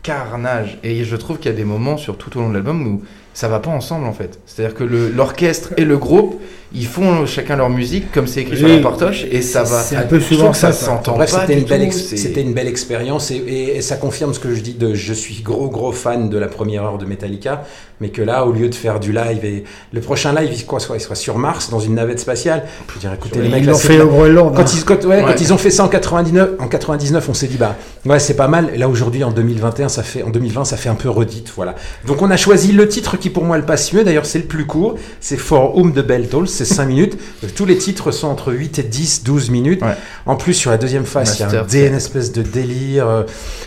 [0.06, 0.78] carnage.
[0.84, 3.02] Et je trouve qu'il y a des moments, sur tout au long de l'album, où
[3.34, 4.38] ça va pas ensemble, en fait.
[4.46, 6.40] C'est-à-dire que l'orchestre et le groupe,
[6.76, 8.76] ils font chacun leur musique, comme c'est écrit sur Oui.
[8.76, 9.80] la partoche, et ça va.
[9.82, 12.42] C'est un peu je souvent trouve que ça, s'entend En bref, c'était une, belle c'était
[12.42, 15.68] une expérience et, et- et ça confirme ce que je dis de je suis gros
[15.68, 17.64] gros fan de la première heure de Metallica,
[18.00, 20.80] mais que là, au lieu de faire du live et le prochain live, il, quoi,
[20.80, 23.50] soit, il soit sur Mars dans une navette spatiale, je veux dire, écoutez les Ils
[23.52, 24.48] mecs, l'ont là, c'est fait au Groenland.
[24.48, 24.52] hein.
[24.56, 25.24] Quand ils, quand, ouais, Ouais.
[25.26, 27.74] quand ils ont fait ça en 99, en 99, on s'est dit bah
[28.04, 28.70] ouais c'est pas mal.
[28.74, 31.74] Et là aujourd'hui en 2021, ça fait en 2020 ça fait un peu redite, voilà.
[32.06, 34.04] Donc on a choisi le titre qui pour moi le passe mieux.
[34.04, 37.16] D'ailleurs c'est le plus court, c'est For Whom the Bell Tolls, 5 minutes.
[37.54, 39.82] Tous les titres sont entre 8 et 10, 12 minutes.
[39.82, 39.94] Ouais.
[40.26, 43.08] En plus sur la deuxième phase, il y a un, dé- une espèce de délire,
[43.08, 43.22] euh,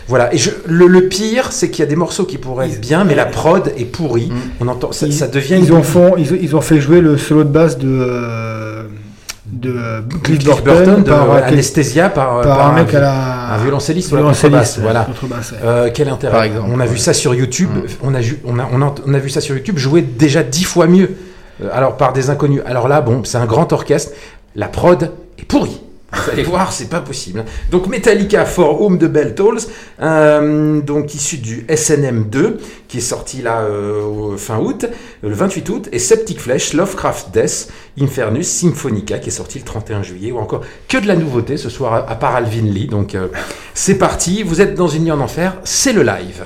[0.08, 0.32] voilà.
[0.34, 3.04] Et je, le, le pire, c'est qu'il y a des morceaux qui pourraient être bien,
[3.04, 4.30] mais la prod est pourrie.
[4.60, 6.80] On entend, ça, Ils- ça devient ils une ont, font- ils, ont- ils ont fait
[6.80, 8.82] jouer le solo de basse de, euh,
[9.46, 13.54] de Cliff Burton, Burton, de par, euh, Anesthesia par, par un mec vi- à la-
[13.54, 15.04] un violoncelliste ou la violoncelliste, contrebasse, voilà.
[15.04, 15.58] contrebasse, ouais.
[15.64, 17.70] Euh, quel intérêt Par exemple, On a vu ça sur YouTube.
[17.74, 17.80] Mm.
[18.02, 20.42] On a, ju- on a, on a, on a vu ça sur YouTube jouer déjà
[20.42, 21.10] dix fois mieux.
[21.62, 22.62] Euh, alors par des inconnus.
[22.66, 24.12] Alors là, bon, c'est un grand orchestre.
[24.54, 25.80] La prod est pourrie.
[26.12, 27.44] Vous allez voir, c'est pas possible.
[27.70, 29.60] Donc Metallica For Home de Bell Tolls,
[30.02, 32.58] euh, donc issu du SNM 2,
[32.88, 34.86] qui est sorti là euh, fin août,
[35.22, 37.68] le 28 août, et Septic Flesh, Lovecraft Death,
[38.00, 41.68] Infernus, Symphonica, qui est sorti le 31 juillet, ou encore que de la nouveauté ce
[41.68, 42.88] soir, à, part Alvin Lee.
[42.88, 43.16] Donc
[43.74, 46.44] c'est parti, vous êtes dans une nuit en enfer, c'est le live.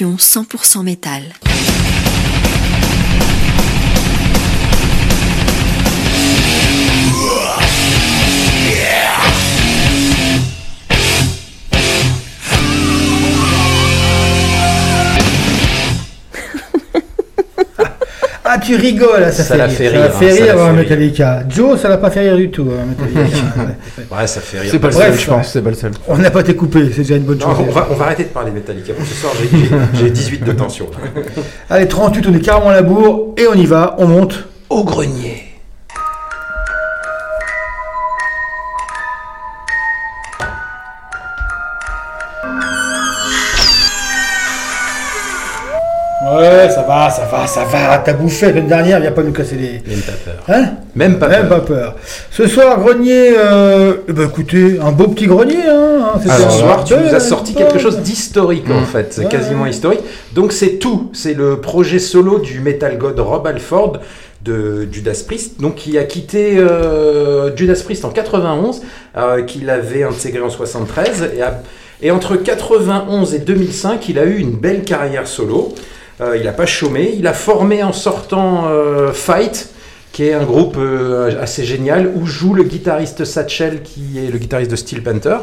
[0.00, 1.49] L'émission 100% métal.
[18.60, 19.76] Tu rigoles, ça, Ça fait la rire.
[19.76, 20.72] fait Ça rire, hein, fait ça rire, hein.
[20.72, 21.42] Metallica.
[21.48, 23.36] Joe, ça l'a pas fait rire du tout, hein, Metallica.
[24.16, 24.70] Ouais, ça fait rire.
[24.72, 25.10] C'est pas le Bref.
[25.12, 25.92] seul, je pense, c'est pas le seul.
[26.08, 27.64] On n'a pas été coupé, c'est déjà une bonne Non, chose.
[27.68, 28.92] on, va, on va arrêter de parler de Metallica.
[28.92, 30.86] Pour ce soir, j'ai- j'ai j'ai 18 de tension.
[31.68, 34.44] Allez, 38, on est carrément à la bourre et on y va, on monte.
[47.60, 47.98] Ça va.
[47.98, 49.72] T'as bouffé la dernière, viens pas nous casser les.
[49.90, 50.44] Même pas peur.
[50.48, 50.64] Hein
[50.94, 51.60] Même pas Même peur.
[51.60, 51.96] pas peur.
[52.30, 53.32] Ce soir, grenier.
[53.38, 53.94] Euh...
[54.08, 56.12] ben, écoutez, un beau petit grenier, hein.
[56.20, 59.28] C'était Alors, ce soir, tu nous as sorti quelque chose d'historique en fait, c'est Ouais.
[59.28, 60.00] quasiment historique.
[60.34, 63.98] Donc c'est tout, c'est le projet solo du metal god Rob Alford
[64.42, 68.80] de Judas Priest, donc qui a quitté euh, Judas Priest en 91,
[69.16, 71.60] euh, qu'il avait intégré en 73, et, a-
[72.02, 75.74] et entre 91 et 2005, il a eu une belle carrière solo.
[76.20, 79.70] Euh, il n'a pas chômé, il a formé en sortant euh, Fight,
[80.12, 84.38] qui est un groupe euh, assez génial où joue le guitariste Satchel qui est le
[84.38, 85.38] guitariste de Steel Panther.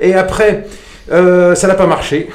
[0.00, 0.66] Et après,
[1.08, 2.28] ça n'a pas marché.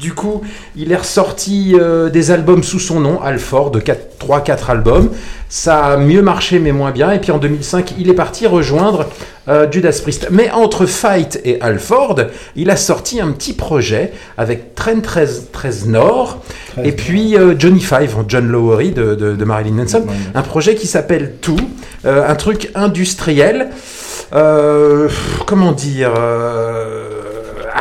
[0.00, 0.42] Du coup,
[0.76, 5.10] il est ressorti euh, des albums sous son nom, Alford, de 3-4 albums.
[5.48, 7.10] Ça a mieux marché mais moins bien.
[7.10, 9.06] Et puis en 2005, il est parti rejoindre
[9.48, 10.28] euh, Judas Priest.
[10.30, 12.16] Mais entre Fight et Alford,
[12.54, 16.38] il a sorti un petit projet avec Trent 13, 13 Nord
[16.84, 20.06] et puis euh, Johnny Five, John Lowery de, de- de Marilyn Manson.
[20.34, 21.58] Un projet qui s'appelle Tout,
[22.04, 23.68] un truc industriel.
[24.30, 26.12] Comment dire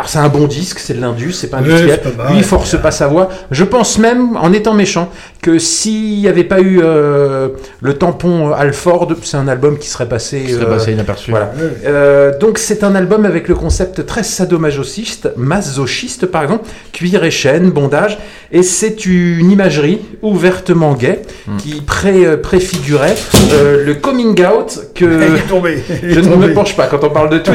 [0.01, 2.75] alors c'est un bon disque, c'est de l'indus, c'est pas pas mal, Lui il force
[2.81, 3.29] pas sa voix.
[3.51, 5.11] Je pense même, en étant méchant,
[5.43, 7.49] que s'il n'y avait pas eu euh,
[7.83, 11.29] le tampon Alford, c'est un album qui serait passé, Qui serait passé inaperçu.
[11.29, 11.51] Voilà.
[11.85, 17.29] Euh, donc c'est un album avec le concept très sadomasochiste, masochiste par exemple, cuir et
[17.29, 18.17] chaîne, bondage,
[18.51, 21.57] et c'est une imagerie ouvertement gay Hmm.
[21.57, 23.15] qui pré, euh, préfigurait
[23.51, 26.85] euh, le coming out que Il est tombé, il est je ne me penche pas
[26.85, 27.51] quand on parle de tout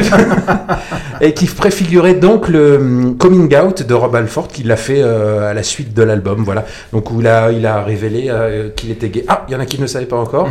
[1.21, 5.49] et qui préfigurait donc le hum, coming out de Rob Alford qu'il a fait euh,
[5.49, 6.65] à la suite de l'album voilà.
[6.93, 9.25] Donc où il a, il a révélé euh, qu'il était gay.
[9.27, 10.47] Ah il y en a qui ne savaient pas encore.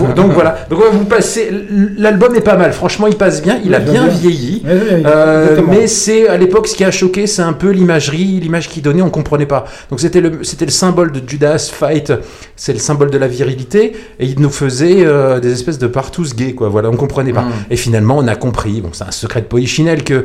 [0.00, 0.56] Donc, donc voilà.
[0.70, 1.50] Donc on va vous passer
[1.98, 2.72] l'album est pas mal.
[2.72, 3.60] Franchement il passe bien.
[3.64, 4.08] Il a bien bien.
[4.08, 4.62] vieilli.
[4.64, 7.70] Oui, oui, oui, Euh, mais c'est à l'époque ce qui a choqué c'est un peu
[7.70, 9.02] l'imagerie l'image qu'il donnait.
[9.02, 9.64] On comprenait pas.
[9.90, 12.12] Donc c'était le c'était le symbole de Judas Fight.
[12.56, 13.92] C'est le symbole de la virilité.
[14.18, 15.04] Et il nous faisait
[15.40, 16.68] des espèces de partous gays quoi.
[16.68, 17.42] Voilà on comprenait pas.
[17.42, 17.52] Mm.
[17.70, 18.80] et finalement on a compris.
[18.80, 20.24] Bon c'est un secret de polichinelle que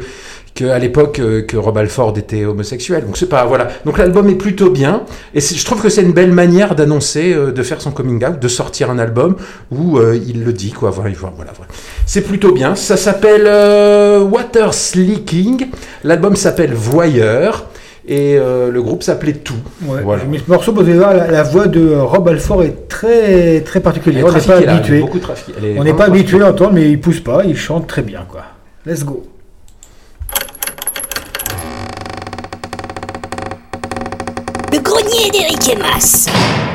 [0.56, 3.06] que à l'époque euh, que Rob Alford était homosexuel.
[3.06, 3.68] Donc c'est pas voilà.
[3.86, 5.04] Donc l'album est plutôt bien.
[5.34, 8.40] Et je trouve que c'est une belle manière d'annoncer euh, de faire son coming out
[8.40, 9.36] de sortir un album
[9.72, 10.90] où euh, il le dit quoi.
[10.90, 11.72] Voilà, voilà, voilà.
[12.06, 12.76] c'est plutôt bien.
[12.76, 15.68] Ça s'appelle euh, Water Sleeking
[16.04, 17.68] l'album s'appelle Voyeur.
[18.12, 19.54] Et le groupe s'appelait Tout.
[19.84, 20.24] Ouais, voilà.
[20.28, 23.82] Mais ce morceau, vous allez voir, la, la voix de Rob Alford est très, très
[23.82, 24.26] particulière.
[24.26, 25.06] On n'est pas habitué.
[25.78, 28.42] On n'est pas habitué à l'entendre, mais il pousse pas, il chante très bien, quoi.
[28.88, 29.24] Let's go.
[35.32, 36.69] Le grenier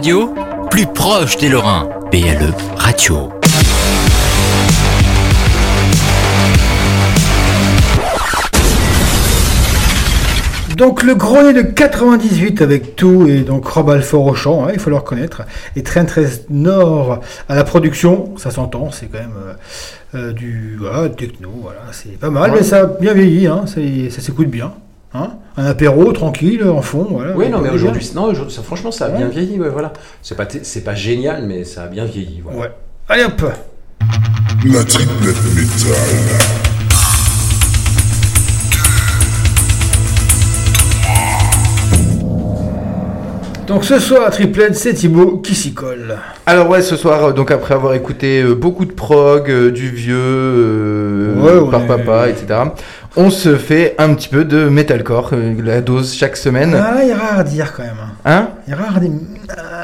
[0.00, 0.34] Radio,
[0.70, 1.86] plus proche des Lorrains.
[2.10, 3.30] BLE Radio.
[10.74, 14.80] Donc le grenier de 98 avec tout et donc Rob Alfort au chant, hein, il
[14.80, 15.42] faut le reconnaître,
[15.76, 17.20] et Train 13 Nord
[17.50, 19.52] à la production, ça s'entend, c'est quand même euh,
[20.14, 22.58] euh, du voilà, techno, voilà, c'est pas mal, Ouais.
[22.60, 24.72] mais ça a bien vieilli, hein, ça s'écoute bien.
[25.12, 27.36] Hein un apéro tranquille en fond, voilà.
[27.36, 29.92] Oui, non, mais aujourd'hui, non, aujourd'hui, ça, franchement, ça a bien vieilli, ouais, voilà.
[30.22, 32.58] C'est pas, t- c'est pas génial, mais ça a bien vieilli, voilà.
[32.60, 32.70] Ouais.
[33.08, 33.42] Allez hop
[34.64, 35.96] La triplette métal.
[43.66, 46.16] Donc ce soir à triplette, c'est Thibaut qui s'y colle.
[46.44, 49.90] Alors ouais, ce soir, euh, donc après avoir écouté euh, beaucoup de prog, euh, du
[49.90, 52.46] vieux, euh, Ouais, par est- papa, etc.,
[53.16, 56.74] on se fait un petit peu de metalcore, euh, la dose chaque semaine.
[56.74, 57.96] Ah, il y a rare à dire quand même.
[58.24, 59.10] Hein Il y a rare à dire.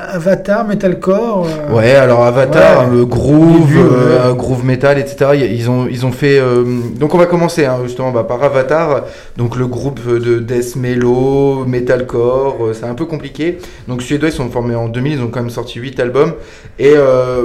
[0.08, 1.46] Avatar, Metalcore.
[1.70, 3.04] euh, Ouais, alors Avatar, Ouais.
[3.06, 4.36] groove, Début, euh, ouais.
[4.36, 5.30] groove metal, etc.
[5.50, 6.38] Ils ont, ils ont fait.
[6.38, 6.64] euh,
[6.98, 9.02] donc on va commencer hein, justement bah, par Avatar,
[9.36, 12.56] donc le groupe de death mellow, metalcore.
[12.74, 13.58] c'est un peu compliqué.
[13.88, 16.32] Donc suédois, ils sont formés en 2000, ils ont quand même sorti 8 albums.
[16.78, 16.94] Et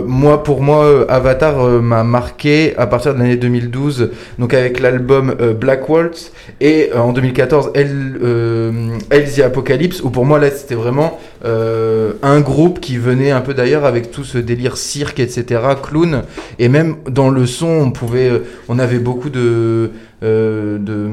[0.06, 4.10] moi, pour moi, Avatar m'a marqué à partir de l'année 2012,
[4.40, 8.72] donc avec l'album Black Waltz et en 2014 Hell, euh,
[9.10, 13.42] Hell the Apocalypse, où pour moi là c'était vraiment euh, un groupe qui venait un
[13.42, 16.24] peu d'ailleurs avec tout ce délire cirque, etc., clown,
[16.60, 18.40] et même dans le son on pouvait, euh,
[18.70, 19.92] on avait beaucoup de,
[20.24, 21.10] euh, de,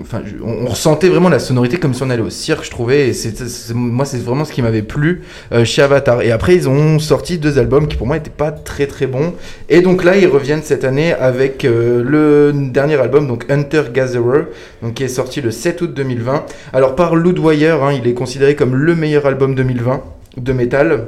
[0.00, 3.08] enfin, on, on ressentait vraiment la sonorité comme si on allait au cirque, je trouvais,
[3.08, 5.22] et c'est, c'est- moi c'est vraiment ce qui m'avait plu
[5.52, 6.22] euh, chez Avatar.
[6.22, 9.34] Et après ils ont sorti deux albums qui pour moi n'étaient pas très très bons,
[9.68, 14.44] et donc là ils reviennent cette année avec euh, le dernier album, donc Hunter Gatherer,
[14.82, 16.46] donc qui est sorti le 7 août 2020.
[16.72, 20.02] Alors par Loudwire, hein, il est considéré comme le meilleur album 2020
[20.38, 21.06] de métal.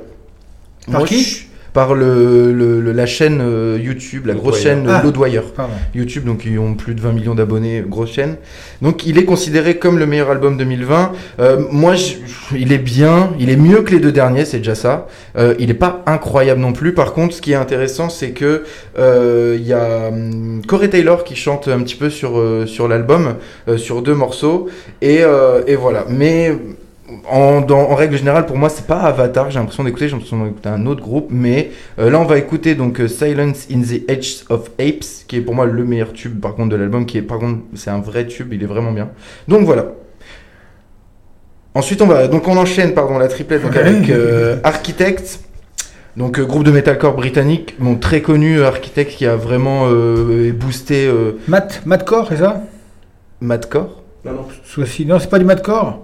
[0.91, 5.03] Par Moi, qui Par le, le- le- la chaîne euh, YouTube, la grosse chaîne Ah,
[5.05, 5.53] Loudwire.
[5.55, 5.73] pardon.
[5.95, 8.37] YouTube, donc ils ont plus de 20 millions d'abonnés, grosse chaîne.
[8.83, 11.13] Donc il est considéré comme le meilleur album 2020.
[11.39, 12.15] Euh, moi, je-
[12.57, 15.07] il est bien, il est mieux que les deux derniers, c'est déjà ça.
[15.39, 16.93] Euh, il est pas incroyable non plus.
[16.93, 18.65] Par contre, ce qui est intéressant, c'est que
[18.99, 22.89] euh, il y a hum, Corey Taylor qui chante un petit peu sur euh, sur
[22.89, 23.35] l'album,
[23.69, 24.69] euh, sur deux morceaux,
[25.03, 26.05] et, euh, et voilà.
[26.09, 26.53] Mais
[27.31, 29.51] en, dans- en règle générale, pour moi, c'est pas Avatar.
[29.51, 31.29] J'ai l'impression d'écouter, j'ai l'impression d'écouter un autre groupe.
[31.31, 35.37] Mais euh, là, on va écouter donc euh, Silence in the Edge of Apes, qui
[35.37, 37.07] est pour moi le meilleur tube, par contre, de l'album.
[37.07, 38.53] Qui est, par contre, c'est un vrai tube.
[38.53, 39.11] Il est vraiment bien.
[39.49, 39.87] Donc voilà.
[41.75, 45.41] Ensuite, on va donc on enchaîne, pardon, la triplette donc avec euh, Architect.
[46.17, 50.53] Donc euh, groupe de metalcore britannique, bon, très connu, euh, Architect qui a vraiment euh,
[50.53, 52.63] boosté euh, Matt, Mattcore, c'est ça?
[53.41, 54.03] Madcore.
[54.25, 56.01] Non, non, Soit si- Non, c'est pas du Mattcore.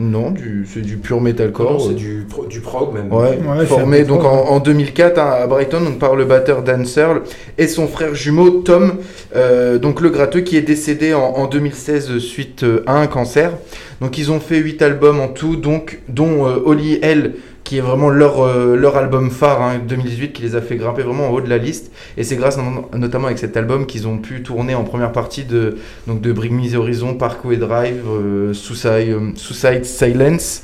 [0.00, 1.72] Non, du, c'est du pur metalcore.
[1.72, 3.12] non, c'est euh, du, pro- du prog même.
[3.12, 6.84] Ouais, Ouais, formé donc en, en 2004 hein, à Brighton donc par le batteur Dan
[6.86, 7.22] Searle
[7.58, 8.94] et son frère jumeau Tom,
[9.34, 13.52] euh, donc le gratteux qui est décédé en, en 2016 suite euh, à un cancer.
[14.00, 17.34] Donc ils ont fait 8 albums en tout, donc dont euh, Holly Hell
[17.68, 21.02] qui est vraiment leur, euh, leur album phare hein, 2018 qui les a fait grimper
[21.02, 22.56] vraiment en haut de la liste et c'est grâce
[22.96, 25.76] notamment avec cet album qu'ils ont pu tourner en première partie de,
[26.06, 30.62] donc de Bring Me the Horizon, Parkway Drive, euh, Suicide, euh, Suicide Silence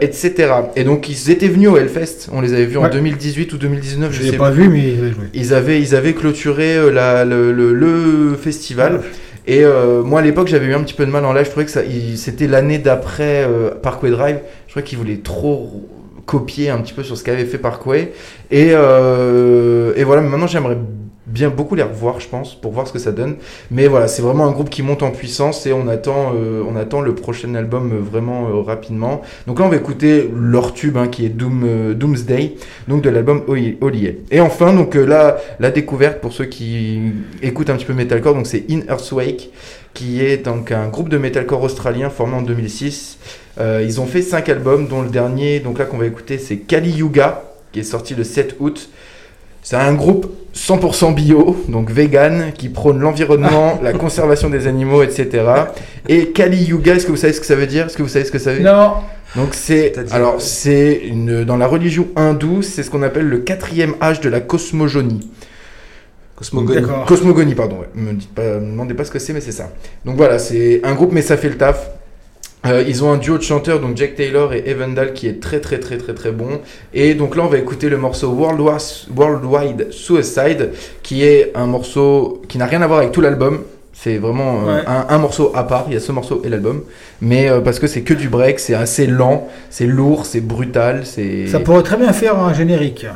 [0.00, 0.52] etc.
[0.76, 2.90] Et donc ils étaient venus au Hellfest, on les avait vus en Ouais.
[2.90, 5.24] 2018 ou 2019, je, Je sais pas vu, mais joué.
[5.34, 9.00] Ils avaient, ils avaient clôturé la, le, le- le festival.
[9.46, 11.50] Et euh, moi à l'époque j'avais eu un petit peu de mal en live, je
[11.50, 11.80] trouvais que ça,
[12.16, 15.88] c'était l'année d'après euh, Parkway Drive, je trouvais qu'ils voulaient trop
[16.28, 18.12] copier un petit peu sur ce qu'avait fait Parkway.
[18.50, 20.76] Et, euh, et voilà, maintenant j'aimerais
[21.28, 23.36] bien beaucoup les revoir, je pense, pour voir ce que ça donne.
[23.70, 26.74] Mais voilà, c'est vraiment un groupe qui monte en puissance et on attend, euh, on
[26.74, 29.20] attend le prochain album euh, vraiment euh, rapidement.
[29.46, 32.56] Donc là, on va écouter leur tube hein, qui est Doom, Doomsday,
[32.88, 34.16] donc de l'album Hell.
[34.30, 38.46] Et enfin, donc là, la découverte pour ceux qui écoutent un petit peu metalcore, donc
[38.46, 39.50] c'est In Earthwake,
[39.94, 43.18] qui est donc un groupe de metalcore australien formé en 2006.
[43.60, 46.56] Euh, ils ont fait 5 albums, dont le dernier, donc là qu'on va écouter, c'est
[46.56, 48.88] Kali Yuga, qui est sorti le 7 août.
[49.62, 55.44] C'est un groupe 100% bio, donc vegan, qui prône l'environnement, la conservation des animaux, etc.
[56.08, 57.86] Et Kali Yuga, est-ce que vous savez ce que ça veut dire?
[57.86, 58.60] Est-ce que vous savez ce que ça veut?
[58.60, 58.92] Dire Non.
[59.36, 63.94] Donc c'est alors c'est une dans la religion hindoue, c'est ce qu'on appelle le quatrième
[64.00, 65.28] âge de la cosmogonie.
[66.34, 66.86] Cosmogonie.
[67.06, 67.80] Cosmogonie, pardon.
[67.80, 67.88] ouais.
[67.94, 69.70] Me, dites pas, me demandez pas ce que c'est, mais c'est ça.
[70.04, 71.90] Donc voilà, c'est un groupe, mais ça fait le taf.
[72.66, 75.40] Euh, ils ont un duo de chanteurs, donc Jack Taylor et Evan Dahl, qui est
[75.40, 76.60] très très très très très bon.
[76.92, 78.30] Et donc là, on va écouter le morceau
[79.14, 80.70] Worldwide, Suicide,
[81.02, 83.62] qui est un morceau qui n'a rien à voir avec tout l'album.
[83.92, 84.82] C'est vraiment euh, Ouais.
[84.86, 85.84] un, un morceau à part.
[85.88, 86.82] Il y a ce morceau et l'album,
[87.20, 91.02] mais euh, parce que c'est que du break, c'est assez lent, c'est lourd, c'est brutal,
[91.04, 91.46] c'est.
[91.48, 93.06] Ça pourrait très bien faire un générique.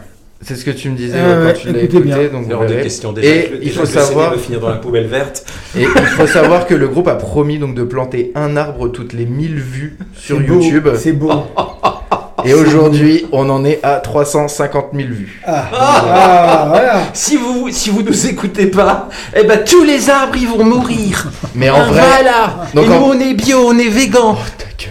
[0.43, 2.01] C'est ce que tu me disais ouais, quand tu l'as écouté.
[2.01, 2.29] bien.
[2.29, 3.29] Donc hors de question déjà.
[3.29, 4.33] Et il faut savoir.
[4.33, 5.45] va finir dans la poubelle verte.
[5.79, 9.13] Et il faut savoir que le groupe a promis donc de planter un arbre toutes
[9.13, 10.89] les 1000 vues sur YouTube.
[10.97, 11.31] C'est beau.
[12.45, 15.41] Et aujourd'hui, on en est à 350 000 vues.
[15.47, 17.01] Ah, ah, voilà.
[17.13, 21.29] Si vous si vous nous écoutez pas, eh ben tous les arbres ils vont mourir.
[21.55, 22.55] Mais en Ah, vrai, Voilà.
[22.75, 24.37] donc Et nous on est bio, on est végan.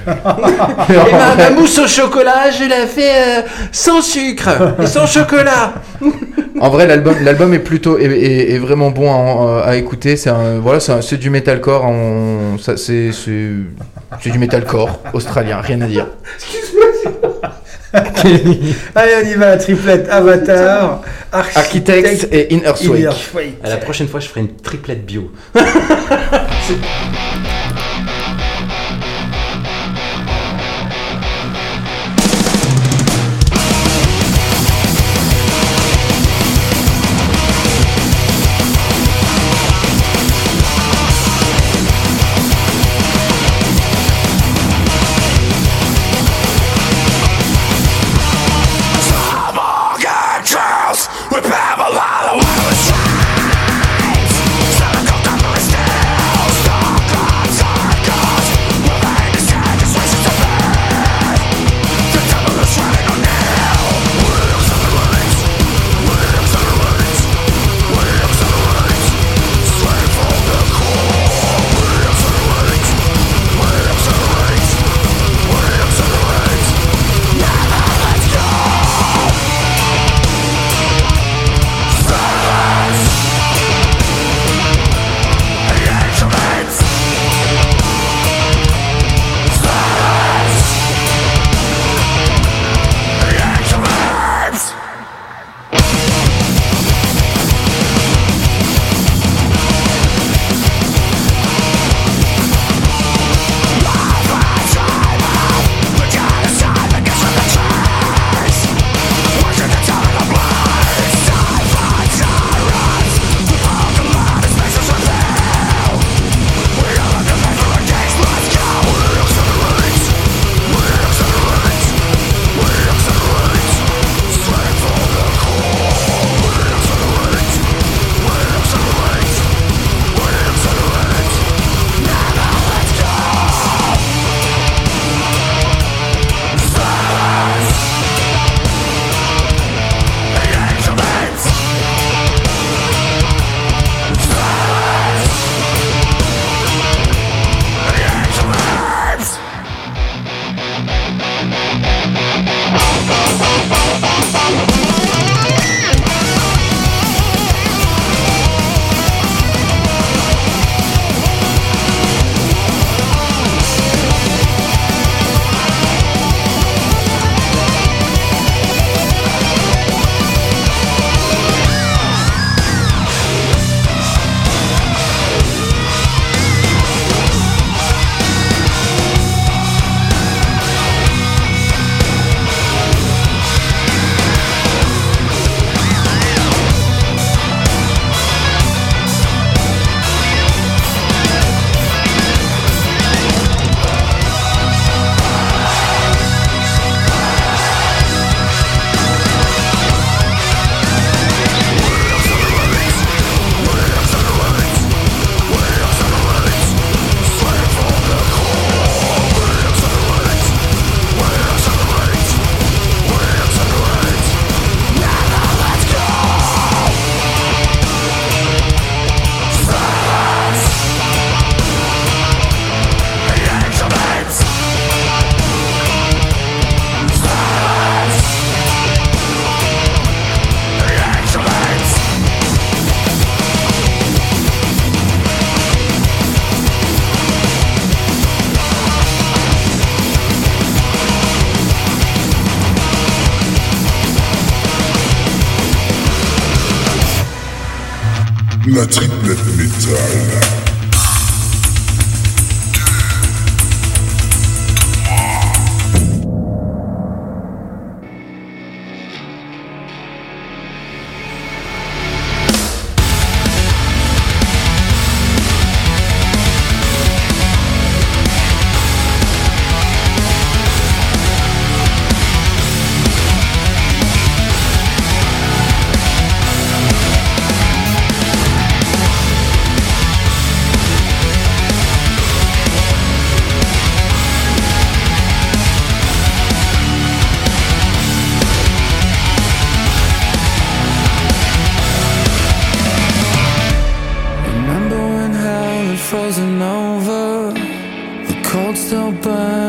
[0.07, 3.41] Mais Et ma, vrai- ma mousse au chocolat, je la fais euh,
[3.71, 4.49] sans sucre
[4.81, 5.73] et sans chocolat.
[6.59, 10.15] En vrai, l'album, l'album est plutôt est, est- est vraiment bon à, à écouter.
[10.15, 11.83] C'est voilà, c'est, du metalcore.
[11.85, 13.49] On, ça, c'est, c'est,
[14.21, 16.07] c'est du metalcore australien, rien à dire.
[17.93, 21.01] Allez, on y va, la triplette Avatar,
[21.31, 22.71] Architects et Inner.
[22.81, 23.53] Inner Sway.
[23.63, 25.31] À la prochaine fois, je ferai une triplette bio.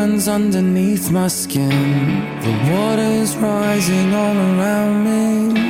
[0.03, 1.69] runs underneath my skin.
[2.41, 5.61] The water's rising all around me,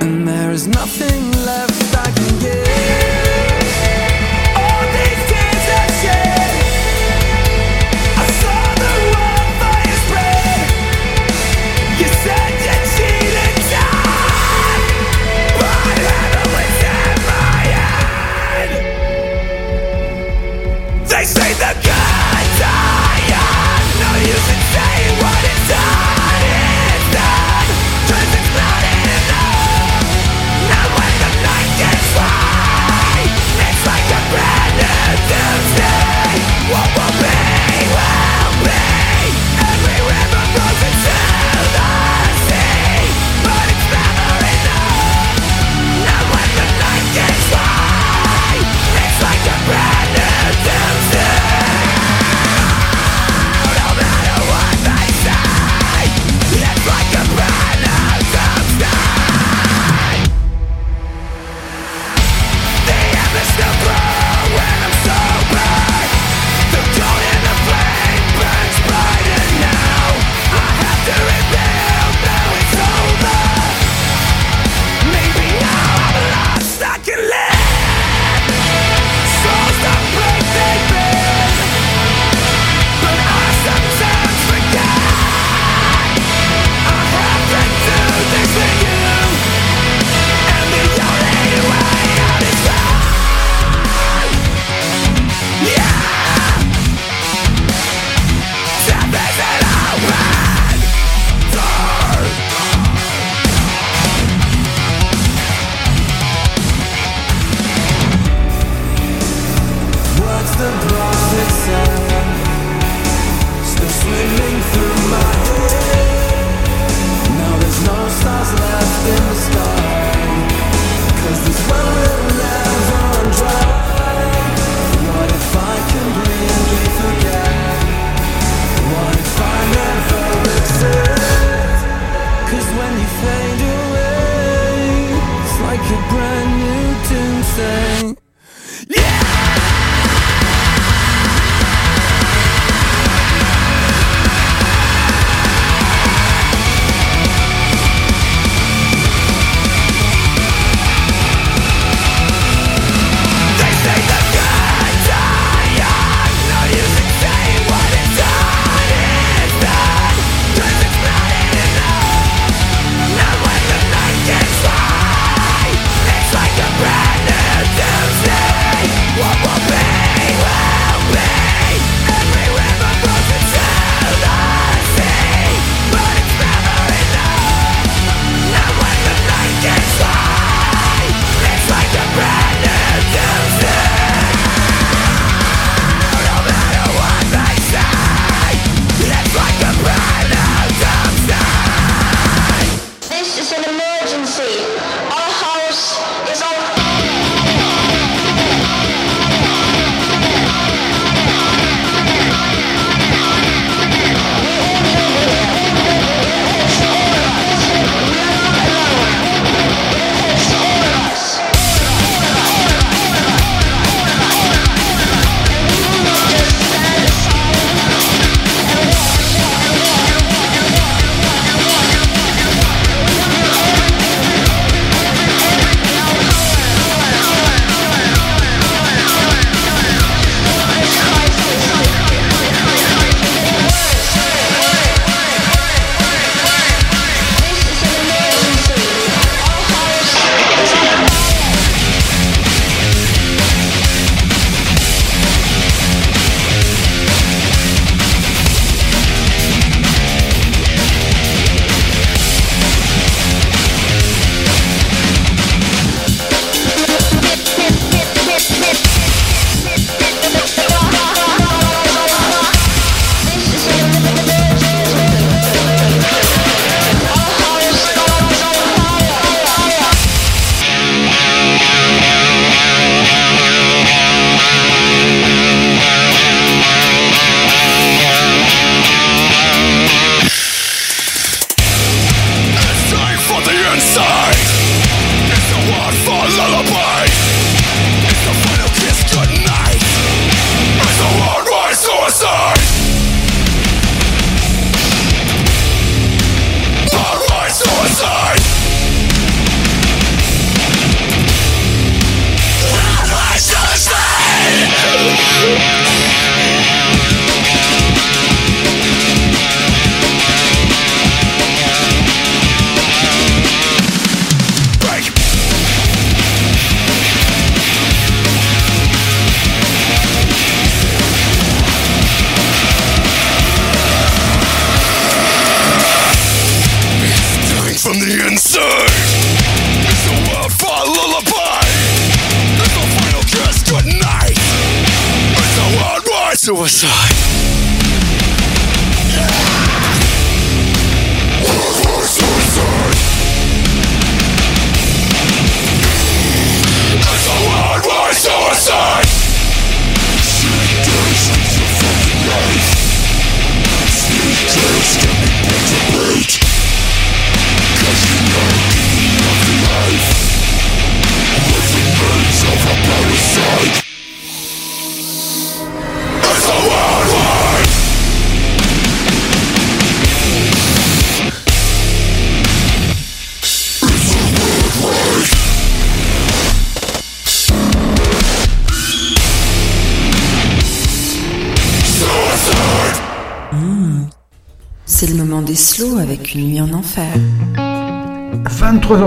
[0.00, 2.69] and there is nothing left I can give.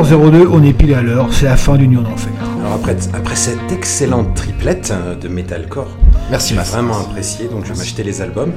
[0.03, 2.31] 23h02, on est pile à l'heure, c'est la fin du Nuit en Enfer.
[2.59, 5.87] Alors après, après cette excellente triplette euh, de metalcore,
[6.29, 8.51] Merci, j'ai vraiment apprécié, donc je vais m'acheter les albums.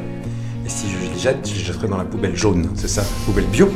[0.65, 3.45] Et si je les jette, je les jetterai dans la poubelle jaune, c'est ça, poubelle
[3.47, 3.71] bio.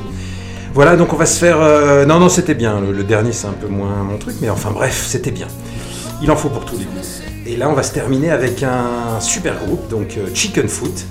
[0.74, 1.58] Voilà, donc on va se faire...
[1.60, 4.50] euh, Non, non, c'était bien, le, le dernier c'est un peu moins mon truc, mais
[4.50, 5.46] enfin bref, c'était bien.
[6.22, 7.46] Il en faut pour tous les goûts.
[7.46, 11.04] Et là, on va se terminer avec un super groupe, donc euh, Chicken Foot,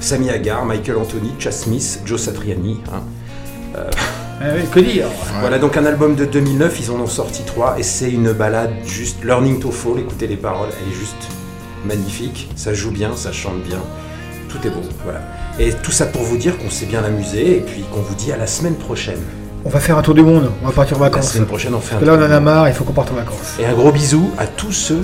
[0.00, 2.80] Sami Hagar, Michael Anthony, Chas Smith, Joe Satriani.
[2.92, 3.02] hein.
[4.42, 5.06] Eh oui, que dire?
[5.40, 8.70] Voilà donc un album de 2009, ils en ont sorti trois et c'est une balade
[8.86, 11.28] juste Learning to Fall, écoutez les paroles, elle est juste
[11.84, 13.78] magnifique, ça joue bien, ça chante bien,
[14.48, 15.20] tout est beau, voilà.
[15.58, 18.32] Et tout ça pour vous dire qu'on s'est bien amusé et puis qu'on vous dit
[18.32, 19.20] à la semaine prochaine.
[19.66, 21.32] On va faire un tour du monde, on va partir en La vacances.
[21.32, 22.94] semaine prochaine on fait un que là, on tour en a marre, il faut qu'on
[22.94, 23.56] parte en vacances.
[23.58, 25.02] Et un gros bisou à tous ceux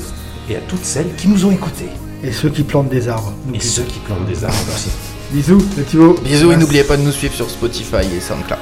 [0.48, 1.90] et à toutes celles qui nous ont écoutés.
[2.24, 3.34] Et ceux qui plantent des arbres.
[3.52, 4.88] Et ceux qui plantent des arbres aussi.
[5.30, 5.60] Bisous,
[5.90, 6.14] Thibaut.
[6.24, 8.58] Bisous et n'oubliez pas de nous suivre sur Spotify et SoundCloud.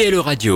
[0.00, 0.48] BLE Radio.